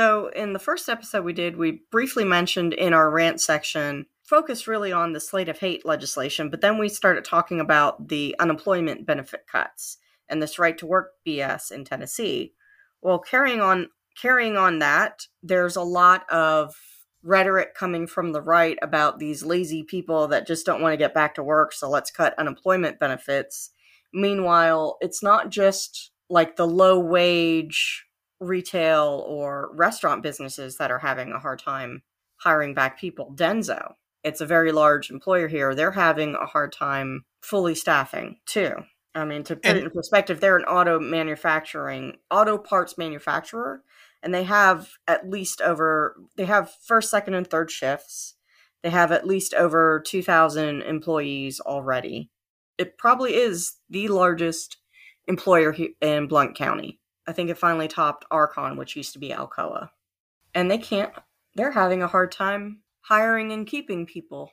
So, 0.00 0.28
in 0.28 0.54
the 0.54 0.58
first 0.58 0.88
episode 0.88 1.26
we 1.26 1.34
did, 1.34 1.58
we 1.58 1.82
briefly 1.90 2.24
mentioned 2.24 2.72
in 2.72 2.94
our 2.94 3.10
rant 3.10 3.38
section, 3.38 4.06
focused 4.22 4.66
really 4.66 4.92
on 4.92 5.12
the 5.12 5.20
slate 5.20 5.50
of 5.50 5.58
hate 5.58 5.84
legislation, 5.84 6.48
but 6.48 6.62
then 6.62 6.78
we 6.78 6.88
started 6.88 7.22
talking 7.22 7.60
about 7.60 8.08
the 8.08 8.34
unemployment 8.40 9.04
benefit 9.04 9.42
cuts 9.46 9.98
and 10.26 10.42
this 10.42 10.58
right 10.58 10.78
to 10.78 10.86
work 10.86 11.10
BS 11.28 11.70
in 11.70 11.84
Tennessee. 11.84 12.54
Well, 13.02 13.18
carrying 13.18 13.60
on 13.60 13.90
carrying 14.18 14.56
on 14.56 14.78
that, 14.78 15.26
there's 15.42 15.76
a 15.76 15.82
lot 15.82 16.22
of 16.30 16.74
rhetoric 17.22 17.74
coming 17.74 18.06
from 18.06 18.32
the 18.32 18.40
right 18.40 18.78
about 18.80 19.18
these 19.18 19.44
lazy 19.44 19.82
people 19.82 20.28
that 20.28 20.46
just 20.46 20.64
don't 20.64 20.80
want 20.80 20.94
to 20.94 20.96
get 20.96 21.12
back 21.12 21.34
to 21.34 21.42
work, 21.42 21.74
so 21.74 21.90
let's 21.90 22.10
cut 22.10 22.32
unemployment 22.38 22.98
benefits. 22.98 23.68
Meanwhile, 24.14 24.96
it's 25.02 25.22
not 25.22 25.50
just 25.50 26.10
like 26.30 26.56
the 26.56 26.66
low 26.66 26.98
wage 26.98 28.06
retail 28.40 29.24
or 29.26 29.70
restaurant 29.74 30.22
businesses 30.22 30.76
that 30.78 30.90
are 30.90 30.98
having 30.98 31.32
a 31.32 31.38
hard 31.38 31.58
time 31.58 32.02
hiring 32.36 32.74
back 32.74 32.98
people. 32.98 33.32
Denso, 33.34 33.94
it's 34.24 34.40
a 34.40 34.46
very 34.46 34.72
large 34.72 35.10
employer 35.10 35.48
here. 35.48 35.74
They're 35.74 35.92
having 35.92 36.34
a 36.34 36.46
hard 36.46 36.72
time 36.72 37.24
fully 37.42 37.74
staffing 37.74 38.38
too. 38.46 38.72
I 39.14 39.24
mean, 39.24 39.42
to 39.44 39.56
put 39.56 39.66
and, 39.66 39.78
it 39.78 39.84
in 39.84 39.90
perspective, 39.90 40.40
they're 40.40 40.56
an 40.56 40.64
auto 40.64 41.00
manufacturing, 41.00 42.18
auto 42.30 42.58
parts 42.58 42.96
manufacturer, 42.96 43.82
and 44.22 44.32
they 44.32 44.44
have 44.44 44.90
at 45.08 45.28
least 45.28 45.60
over, 45.60 46.16
they 46.36 46.44
have 46.44 46.72
first, 46.84 47.10
second, 47.10 47.34
and 47.34 47.48
third 47.48 47.70
shifts. 47.70 48.36
They 48.82 48.90
have 48.90 49.10
at 49.12 49.26
least 49.26 49.52
over 49.52 50.02
2,000 50.06 50.82
employees 50.82 51.60
already. 51.60 52.30
It 52.78 52.96
probably 52.96 53.34
is 53.34 53.76
the 53.90 54.08
largest 54.08 54.78
employer 55.26 55.76
in 56.00 56.28
Blount 56.28 56.56
County. 56.56 56.99
I 57.30 57.32
think 57.32 57.48
it 57.48 57.58
finally 57.58 57.86
topped 57.86 58.26
Arconic, 58.32 58.76
which 58.76 58.96
used 58.96 59.12
to 59.12 59.20
be 59.20 59.28
Alcoa. 59.28 59.90
And 60.52 60.68
they 60.68 60.78
can't, 60.78 61.12
they're 61.54 61.70
having 61.70 62.02
a 62.02 62.08
hard 62.08 62.32
time 62.32 62.80
hiring 63.02 63.52
and 63.52 63.64
keeping 63.64 64.04
people. 64.04 64.50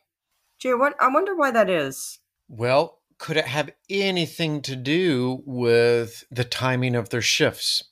Gee, 0.60 0.76
what, 0.76 0.94
I 1.00 1.08
wonder 1.08 1.36
why 1.36 1.50
that 1.50 1.72
is. 1.72 2.20
Well, 2.48 3.00
could 3.18 3.36
it 3.36 3.48
have 3.48 3.72
anything 3.90 4.62
to 4.62 4.76
do 4.76 5.42
with 5.44 6.24
the 6.30 6.44
timing 6.44 6.94
of 6.94 7.10
their 7.10 7.22
shifts? 7.22 7.84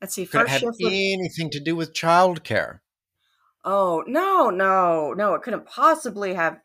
Let's 0.00 0.14
see. 0.14 0.26
Could 0.26 0.42
it 0.42 0.48
have 0.48 0.62
anything 0.80 1.50
to 1.50 1.58
do 1.58 1.74
with 1.74 1.92
childcare? 1.92 2.78
Oh 3.64 4.04
no, 4.06 4.50
no, 4.50 5.12
no! 5.12 5.34
It 5.34 5.42
couldn't 5.42 5.66
possibly 5.66 6.34
have 6.34 6.60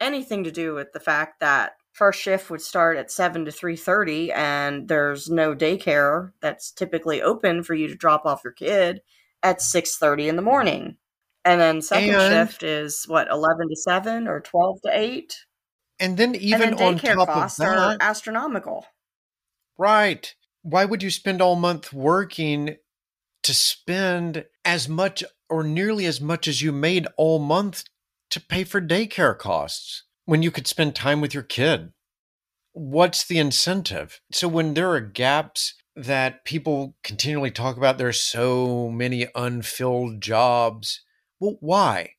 anything 0.00 0.42
to 0.42 0.50
do 0.50 0.74
with 0.74 0.92
the 0.92 1.00
fact 1.00 1.38
that 1.38 1.74
first 1.98 2.20
shift 2.20 2.48
would 2.48 2.62
start 2.62 2.96
at 2.96 3.10
seven 3.10 3.44
to 3.44 3.50
three 3.50 3.76
thirty, 3.76 4.32
and 4.32 4.88
there's 4.88 5.28
no 5.28 5.54
daycare 5.54 6.32
that's 6.40 6.70
typically 6.70 7.20
open 7.20 7.64
for 7.64 7.74
you 7.74 7.88
to 7.88 7.94
drop 7.96 8.24
off 8.24 8.44
your 8.44 8.52
kid 8.52 9.02
at 9.42 9.60
six 9.60 9.98
thirty 9.98 10.28
in 10.28 10.36
the 10.36 10.42
morning. 10.42 10.96
And 11.44 11.60
then 11.60 11.82
second 11.82 12.14
and, 12.14 12.32
shift 12.48 12.62
is 12.62 13.04
what 13.06 13.28
eleven 13.28 13.68
to 13.68 13.76
seven 13.76 14.28
or 14.28 14.40
twelve 14.40 14.80
to 14.82 14.90
eight. 14.92 15.44
And 15.98 16.16
then 16.16 16.36
even 16.36 16.62
and 16.62 16.78
then 16.78 16.94
on 16.94 16.98
top 16.98 17.28
costs 17.28 17.58
of 17.58 17.66
that, 17.66 17.78
are 17.78 17.96
astronomical. 18.00 18.86
Right. 19.76 20.34
Why 20.62 20.84
would 20.84 21.02
you 21.02 21.10
spend 21.10 21.42
all 21.42 21.56
month 21.56 21.92
working 21.92 22.76
to 23.42 23.54
spend 23.54 24.44
as 24.64 24.88
much 24.88 25.24
or 25.48 25.64
nearly 25.64 26.06
as 26.06 26.20
much 26.20 26.46
as 26.46 26.62
you 26.62 26.70
made 26.70 27.06
all 27.16 27.38
month 27.38 27.84
to 28.30 28.40
pay 28.40 28.64
for 28.64 28.80
daycare 28.80 29.36
costs 29.36 30.04
when 30.28 30.42
you 30.42 30.50
could 30.50 30.66
spend 30.66 30.94
time 30.94 31.22
with 31.22 31.32
your 31.32 31.42
kid? 31.42 31.90
What's 32.74 33.24
the 33.24 33.38
incentive? 33.38 34.20
So 34.30 34.46
when 34.46 34.74
there 34.74 34.90
are 34.90 35.00
gaps 35.00 35.72
that 35.96 36.44
people 36.44 36.96
continually 37.02 37.50
talk 37.50 37.78
about, 37.78 37.96
there's 37.96 38.20
so 38.20 38.90
many 38.90 39.28
unfilled 39.34 40.20
jobs. 40.20 41.00
Well, 41.40 41.56
why? 41.60 42.10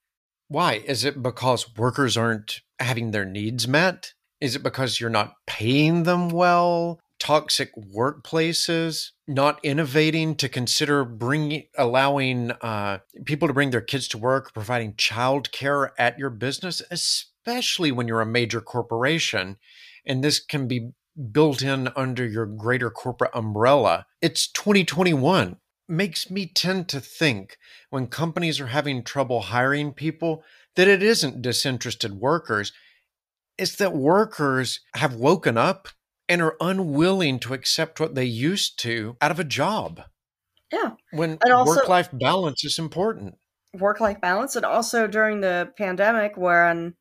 Why? 0.48 0.82
Is 0.88 1.06
it 1.06 1.22
because 1.22 1.76
workers 1.78 2.18
aren't 2.18 2.62
having 2.80 3.12
their 3.12 3.26
needs 3.26 3.68
met? 3.68 4.16
Is 4.42 4.56
it 4.56 4.64
because 4.64 5.00
you're 5.00 5.12
not 5.12 5.36
paying 5.46 6.02
them 6.02 6.30
well? 6.30 7.00
Toxic 7.20 7.70
workplaces, 7.76 9.12
not 9.28 9.60
innovating 9.62 10.34
to 10.38 10.50
consider 10.50 11.06
bringing, 11.06 11.66
allowing 11.78 12.54
uh, 12.64 13.00
people 13.26 13.48
to 13.48 13.54
bring 13.54 13.70
their 13.70 13.82
kids 13.82 14.08
to 14.08 14.18
work, 14.18 14.52
providing 14.52 14.94
childcare 14.94 15.92
at 16.00 16.18
your 16.18 16.32
business, 16.32 16.82
especially 16.90 17.30
when 17.92 18.08
you're 18.08 18.22
a 18.22 18.26
major 18.26 18.62
corporation, 18.62 19.58
and 20.06 20.24
this 20.24 20.40
can 20.40 20.68
be 20.68 20.92
built 21.32 21.62
in 21.62 21.90
under 21.96 22.26
your 22.26 22.46
greater 22.46 22.90
corporate 22.90 23.32
umbrella. 23.34 24.06
It's 24.22 24.48
2021 24.48 25.58
makes 25.88 26.30
me 26.30 26.46
tend 26.46 26.88
to 26.88 27.00
think 27.02 27.58
when 27.90 28.08
companies 28.08 28.60
are 28.60 28.68
having 28.68 29.04
trouble 29.04 29.42
hiring 29.42 29.92
people 29.92 30.44
that 30.76 30.88
it 30.88 31.02
isn't 31.02 31.42
disinterested 31.42 32.14
workers. 32.14 32.72
It's 33.58 33.76
that 33.78 33.94
workers 33.94 34.82
have 34.96 35.16
woken 35.16 35.58
up 35.58 35.90
and 36.30 36.42
are 36.42 36.56
unwilling 36.62 37.40
to 37.40 37.54
accept 37.54 38.00
what 38.00 38.16
they 38.16 38.26
used 38.26 38.80
to 38.80 39.18
out 39.20 39.32
of 39.32 39.40
a 39.40 39.44
job. 39.44 40.04
Yeah. 40.72 40.92
When 41.12 41.40
work 41.44 41.90
life 41.90 42.10
balance 42.14 42.64
is 42.64 42.78
important. 42.78 43.36
Work 43.74 44.00
life 44.00 44.22
balance. 44.22 44.56
And 44.56 44.66
also 44.66 45.08
during 45.08 45.42
the 45.42 45.74
pandemic, 45.78 46.38
when 46.38 46.94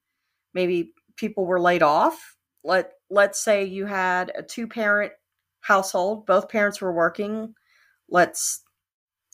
maybe 0.54 0.92
people 1.16 1.46
were 1.46 1.60
laid 1.60 1.82
off, 1.82 2.36
let, 2.64 2.92
let's 3.10 3.42
say 3.42 3.64
you 3.64 3.86
had 3.86 4.32
a 4.36 4.42
two 4.42 4.66
parent 4.66 5.12
household, 5.60 6.26
both 6.26 6.48
parents 6.48 6.80
were 6.80 6.92
working. 6.92 7.54
Let's 8.08 8.62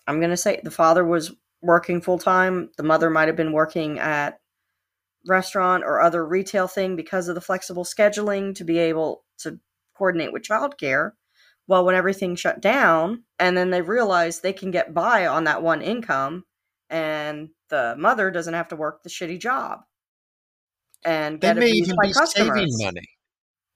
I'm 0.07 0.21
going 0.21 0.31
to 0.31 0.37
say 0.37 0.61
the 0.63 0.71
father 0.71 1.05
was 1.05 1.33
working 1.63 2.01
full 2.01 2.19
time. 2.19 2.71
The 2.77 2.83
mother 2.83 3.11
might 3.11 3.29
have 3.29 3.37
been 3.37 3.53
working 3.53 3.99
at 3.99 4.39
restaurant 5.27 5.85
or 5.85 6.01
other 6.01 6.27
retail 6.27 6.69
thing 6.69 6.97
because 6.97 7.29
of 7.29 7.35
the 7.35 7.41
flexible 7.41 7.85
scheduling 7.85 8.55
to 8.57 8.65
be 8.65 8.79
able 8.79 9.25
to 9.39 9.59
coordinate 9.97 10.33
with 10.33 10.43
childcare. 10.43 11.13
Well, 11.67 11.87
when 11.87 11.95
everything 11.95 12.37
shut 12.37 12.61
down, 12.61 13.25
and 13.39 13.57
then 13.57 13.71
they 13.71 13.81
realized 13.81 14.43
they 14.43 14.53
can 14.53 14.71
get 14.71 14.93
by 14.93 15.27
on 15.27 15.45
that 15.45 15.63
one 15.63 15.81
income, 15.81 16.45
and 16.91 17.49
the 17.71 17.95
mother 17.99 18.31
doesn't 18.31 18.53
have 18.53 18.69
to 18.69 18.77
work 18.77 19.03
the 19.03 19.09
shitty 19.09 19.41
job 19.41 19.81
and 21.05 21.41
get 21.41 21.55
they 21.55 21.61
may 21.61 21.71
abused 21.71 21.91
even 21.91 21.97
by 21.97 22.07
be 22.09 22.13
customers. 22.13 22.59
saving 22.59 22.79
money. 22.79 23.09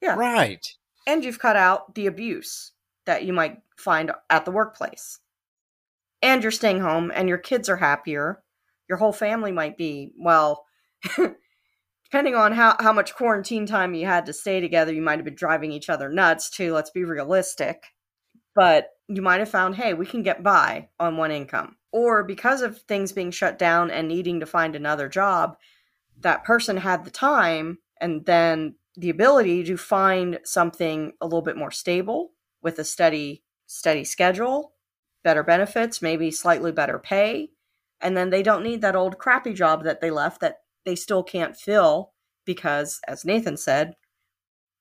Yeah, 0.01 0.15
right. 0.15 0.65
And 1.07 1.25
you've 1.25 1.39
cut 1.39 1.57
out 1.57 1.95
the 1.95 2.07
abuse 2.07 2.73
that 3.07 3.25
you 3.25 3.33
might 3.33 3.59
find 3.79 4.13
at 4.29 4.45
the 4.45 4.51
workplace 4.51 5.19
and 6.23 6.43
you're 6.43 6.53
staying 6.53 6.81
home 6.81 7.13
and 7.15 7.29
your 7.29 7.39
kids 7.39 7.69
are 7.69 7.77
happier 7.77 8.43
your 8.89 8.99
whole 8.99 9.13
family 9.13 9.53
might 9.53 9.77
be 9.77 10.13
well 10.19 10.65
depending 12.05 12.35
on 12.35 12.53
how, 12.53 12.77
how 12.81 12.93
much 12.93 13.15
quarantine 13.15 13.67
time 13.67 13.95
you 13.95 14.07
had 14.07 14.27
to 14.27 14.33
stay 14.33 14.61
together 14.61 14.93
you 14.93 15.03
might 15.03 15.19
have 15.19 15.25
been 15.25 15.35
driving 15.35 15.73
each 15.73 15.89
other 15.89 16.09
nuts 16.09 16.51
too 16.51 16.73
let's 16.73 16.91
be 16.91 17.05
realistic 17.05 17.85
but 18.55 18.89
you 19.09 19.23
might 19.23 19.41
have 19.41 19.51
found 19.51 19.77
hey 19.77 19.95
we 19.95 20.07
can 20.07 20.23
get 20.23 20.43
by 20.43 20.89
on 20.99 21.17
one 21.17 21.31
income 21.31 21.77
or 21.93 22.25
because 22.25 22.63
of 22.63 22.83
things 22.83 23.13
being 23.13 23.31
shut 23.31 23.59
down 23.59 23.91
and 23.91 24.09
needing 24.09 24.41
to 24.41 24.47
find 24.47 24.75
another 24.75 25.09
job 25.09 25.57
that 26.21 26.45
person 26.45 26.77
had 26.77 27.05
the 27.05 27.11
time 27.11 27.79
and 28.01 28.25
then 28.27 28.75
the 28.97 29.11
ability 29.11 29.65
to 29.65 29.77
find 29.77 30.41
something 30.45 31.13
a 31.21 31.27
little 31.27 31.43
bit 31.43 31.57
more 31.57 31.71
stable 31.71 32.33
with 32.63 32.79
a 32.79 32.85
steady 32.85 33.45
steady 33.67 34.05
schedule 34.05 34.73
better 35.25 35.43
benefits, 35.43 36.01
maybe 36.01 36.31
slightly 36.31 36.73
better 36.73 36.99
pay, 36.99 37.51
and 38.01 38.17
then 38.17 38.31
they 38.31 38.43
don't 38.43 38.63
need 38.63 38.81
that 38.81 38.97
old 38.97 39.19
crappy 39.19 39.53
job 39.53 39.85
that 39.85 40.01
they 40.01 40.11
left 40.11 40.41
that 40.41 40.61
they 40.85 40.95
still 40.95 41.23
can't 41.23 41.57
fill 41.57 42.13
because, 42.45 43.01
as 43.07 43.25
Nathan 43.25 43.57
said, 43.57 43.95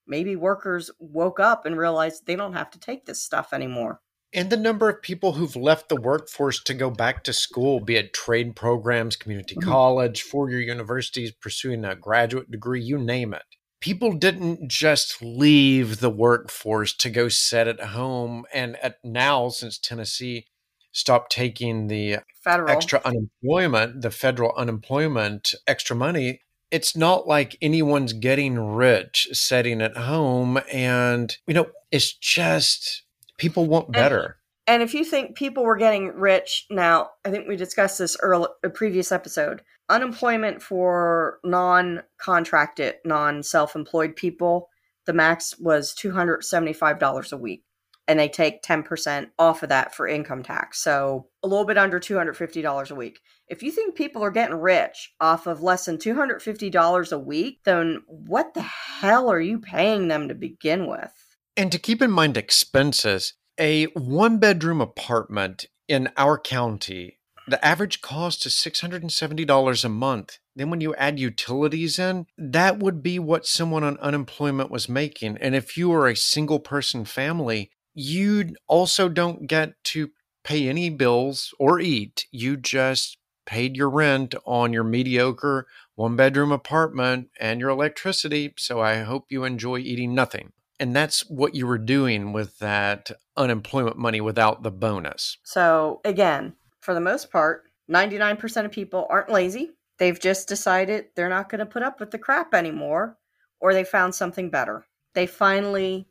maybe 0.06 0.36
workers 0.36 0.90
woke 1.00 1.40
up 1.40 1.66
and 1.66 1.78
realized 1.78 2.26
they 2.26 2.36
don't 2.36 2.54
have 2.54 2.70
to 2.72 2.80
take 2.80 3.06
this 3.06 3.22
stuff 3.22 3.52
anymore. 3.52 4.00
And 4.34 4.50
the 4.50 4.58
number 4.58 4.90
of 4.90 5.02
people 5.02 5.34
who've 5.34 5.56
left 5.56 5.90
the 5.90 5.96
workforce 5.96 6.62
to 6.64 6.74
go 6.74 6.90
back 6.90 7.24
to 7.24 7.34
school, 7.34 7.80
be 7.80 7.96
it 7.96 8.14
trade 8.14 8.56
programs, 8.56 9.16
community 9.16 9.56
mm-hmm. 9.56 9.70
college, 9.70 10.22
four 10.22 10.50
year 10.50 10.60
universities, 10.60 11.32
pursuing 11.32 11.86
a 11.86 11.96
graduate 11.96 12.52
degree, 12.52 12.82
you 12.82 12.98
name 12.98 13.34
it 13.34 13.44
people 13.80 14.14
didn't 14.14 14.68
just 14.68 15.22
leave 15.22 16.00
the 16.00 16.10
workforce 16.10 16.94
to 16.96 17.10
go 17.10 17.30
sit 17.30 17.68
at 17.68 17.80
home. 17.80 18.46
And 18.54 18.76
at 18.78 18.98
now, 19.04 19.50
since 19.50 19.78
Tennessee 19.78 20.48
stopped 20.92 21.32
taking 21.32 21.88
the 21.88 22.18
federal. 22.44 22.70
extra 22.70 23.02
unemployment, 23.06 24.02
the 24.02 24.12
federal 24.12 24.54
unemployment 24.58 25.54
extra 25.68 25.96
money, 25.96 26.42
it's 26.72 26.96
not 26.96 27.28
like 27.28 27.58
anyone's 27.62 28.14
getting 28.14 28.60
rich 28.60 29.28
sitting 29.32 29.82
at 29.82 29.96
home. 29.96 30.60
And, 30.72 31.38
you 31.48 31.54
know, 31.54 31.68
it's 31.92 32.14
just 32.14 33.04
people 33.38 33.66
want 33.66 33.92
better. 33.92 34.38
And, 34.68 34.76
and 34.76 34.84
if 34.84 34.94
you 34.94 35.06
think 35.06 35.36
people 35.36 35.64
were 35.64 35.78
getting 35.78 36.10
rich 36.10 36.66
now, 36.70 37.10
I 37.24 37.32
think 37.32 37.48
we 37.48 37.56
discussed 37.56 38.00
this 38.00 38.18
early, 38.22 38.50
a 38.64 38.70
previous 38.70 39.12
episode 39.12 39.62
unemployment 39.90 40.62
for 40.62 41.40
non-contracted, 41.44 42.96
non-self-employed 43.06 44.16
people, 44.16 44.70
the 45.06 45.14
max 45.14 45.58
was 45.58 45.96
$275 45.96 47.32
a 47.32 47.38
week. 47.38 47.64
And 48.10 48.20
they 48.20 48.30
take 48.30 48.64
10% 48.64 49.28
off 49.38 49.64
of 49.64 49.70
that 49.70 49.94
for 49.94 50.08
income 50.08 50.42
tax. 50.42 50.82
So 50.82 51.28
a 51.44 51.48
little 51.48 51.66
bit 51.66 51.78
under 51.78 52.00
$250 52.00 52.92
a 52.92 52.96
week. 52.96 53.20
If 53.50 53.64
you 53.64 53.72
think 53.72 53.96
people 53.96 54.24
are 54.24 54.32
getting 54.32 54.56
rich 54.56 55.14
off 55.20 55.46
of 55.46 55.62
less 55.62 55.86
than 55.86 55.98
$250 55.98 57.12
a 57.12 57.20
week, 57.20 57.60
then 57.66 58.02
what 58.08 58.54
the 58.54 58.62
hell 58.62 59.30
are 59.30 59.42
you 59.42 59.60
paying 59.60 60.08
them 60.08 60.30
to 60.30 60.36
begin 60.36 60.88
with? 60.88 61.12
And 61.58 61.72
to 61.72 61.80
keep 61.80 62.04
in 62.04 62.12
mind 62.12 62.38
expenses, 62.38 63.34
a 63.60 63.86
one 63.86 64.38
bedroom 64.38 64.80
apartment 64.80 65.66
in 65.88 66.10
our 66.16 66.38
county 66.38 67.18
The 67.48 67.64
average 67.66 68.02
cost 68.02 68.46
is 68.46 68.54
$670 68.54 69.86
a 69.86 69.90
month. 69.90 70.38
Then, 70.56 70.70
when 70.70 70.82
you 70.82 70.94
add 70.96 71.18
utilities 71.18 71.98
in, 71.98 72.28
that 72.38 72.78
would 72.78 73.02
be 73.02 73.18
what 73.18 73.48
someone 73.48 73.84
on 73.84 73.98
unemployment 73.98 74.70
was 74.70 74.88
making. 74.88 75.38
And 75.38 75.56
if 75.56 75.78
you 75.78 75.92
are 75.94 76.08
a 76.08 76.16
single 76.16 76.60
person 76.60 77.06
family, 77.06 77.72
you 77.96 78.54
also 78.68 79.10
don't 79.10 79.48
get 79.48 79.84
to 79.86 80.12
pay 80.44 80.68
any 80.68 80.92
bills 80.92 81.54
or 81.58 81.80
eat. 81.80 82.28
You 82.32 82.58
just 82.58 83.18
paid 83.48 83.76
your 83.76 83.90
rent 83.90 84.36
on 84.46 84.74
your 84.74 84.84
mediocre 84.84 85.66
one 85.96 86.16
bedroom 86.16 86.52
apartment 86.52 87.30
and 87.40 87.60
your 87.60 87.70
electricity. 87.70 88.54
So 88.58 88.80
I 88.80 89.00
hope 89.00 89.26
you 89.30 89.44
enjoy 89.44 89.80
eating 89.80 90.14
nothing. 90.14 90.52
And 90.80 90.96
that's 90.96 91.22
what 91.30 91.56
you 91.56 91.66
were 91.66 91.80
doing 91.80 92.34
with 92.34 92.60
that 92.60 93.12
unemployment 93.36 93.98
money 93.98 94.22
without 94.22 94.64
the 94.64 94.72
bonus. 94.72 95.38
So, 95.44 96.02
again, 96.06 96.54
for 96.82 96.94
the 96.94 97.02
most 97.02 97.32
part, 97.32 97.64
99% 97.90 98.66
of 98.66 98.72
people 98.72 99.08
aren't 99.10 99.30
lazy. 99.30 99.72
They've 99.98 100.20
just 100.20 100.48
decided 100.48 101.06
they're 101.16 101.30
not 101.30 101.50
going 101.50 101.60
to 101.60 101.66
put 101.66 101.82
up 101.82 102.00
with 102.00 102.12
the 102.12 102.20
crap 102.20 102.54
anymore, 102.54 103.18
or 103.60 103.74
they 103.74 103.84
found 103.84 104.14
something 104.14 104.50
better. 104.50 104.86
They 105.16 105.26
finally 105.26 106.08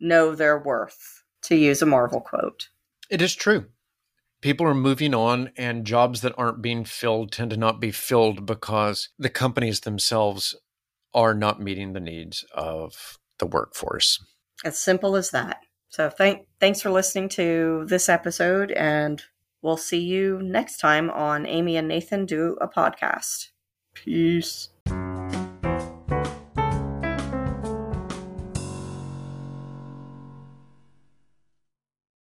know 0.00 0.34
their 0.34 0.58
worth, 0.58 1.24
to 1.44 1.56
use 1.56 1.80
a 1.80 1.86
Marvel 1.86 2.20
quote. 2.20 2.68
It 3.08 3.22
is 3.22 3.34
true. 3.34 3.66
People 4.42 4.66
are 4.66 4.74
moving 4.74 5.14
on, 5.14 5.50
and 5.56 5.86
jobs 5.86 6.20
that 6.20 6.34
aren't 6.36 6.62
being 6.62 6.84
filled 6.84 7.32
tend 7.32 7.50
to 7.50 7.56
not 7.56 7.80
be 7.80 7.90
filled 7.90 8.44
because 8.44 9.08
the 9.18 9.28
companies 9.30 9.80
themselves 9.80 10.54
are 11.14 11.34
not 11.34 11.60
meeting 11.60 11.92
the 11.92 12.00
needs 12.00 12.44
of 12.54 13.18
the 13.40 13.46
workforce. 13.46 14.24
As 14.64 14.78
simple 14.78 15.16
as 15.16 15.30
that. 15.30 15.58
So 15.88 16.08
thank 16.08 16.46
thanks 16.60 16.80
for 16.80 16.90
listening 16.90 17.28
to 17.30 17.84
this 17.88 18.08
episode 18.08 18.70
and 18.72 19.20
we'll 19.62 19.76
see 19.76 20.00
you 20.00 20.40
next 20.40 20.76
time 20.78 21.10
on 21.10 21.46
Amy 21.46 21.76
and 21.76 21.88
Nathan 21.88 22.26
do 22.26 22.56
a 22.60 22.68
podcast. 22.68 23.48
Peace. 23.94 24.68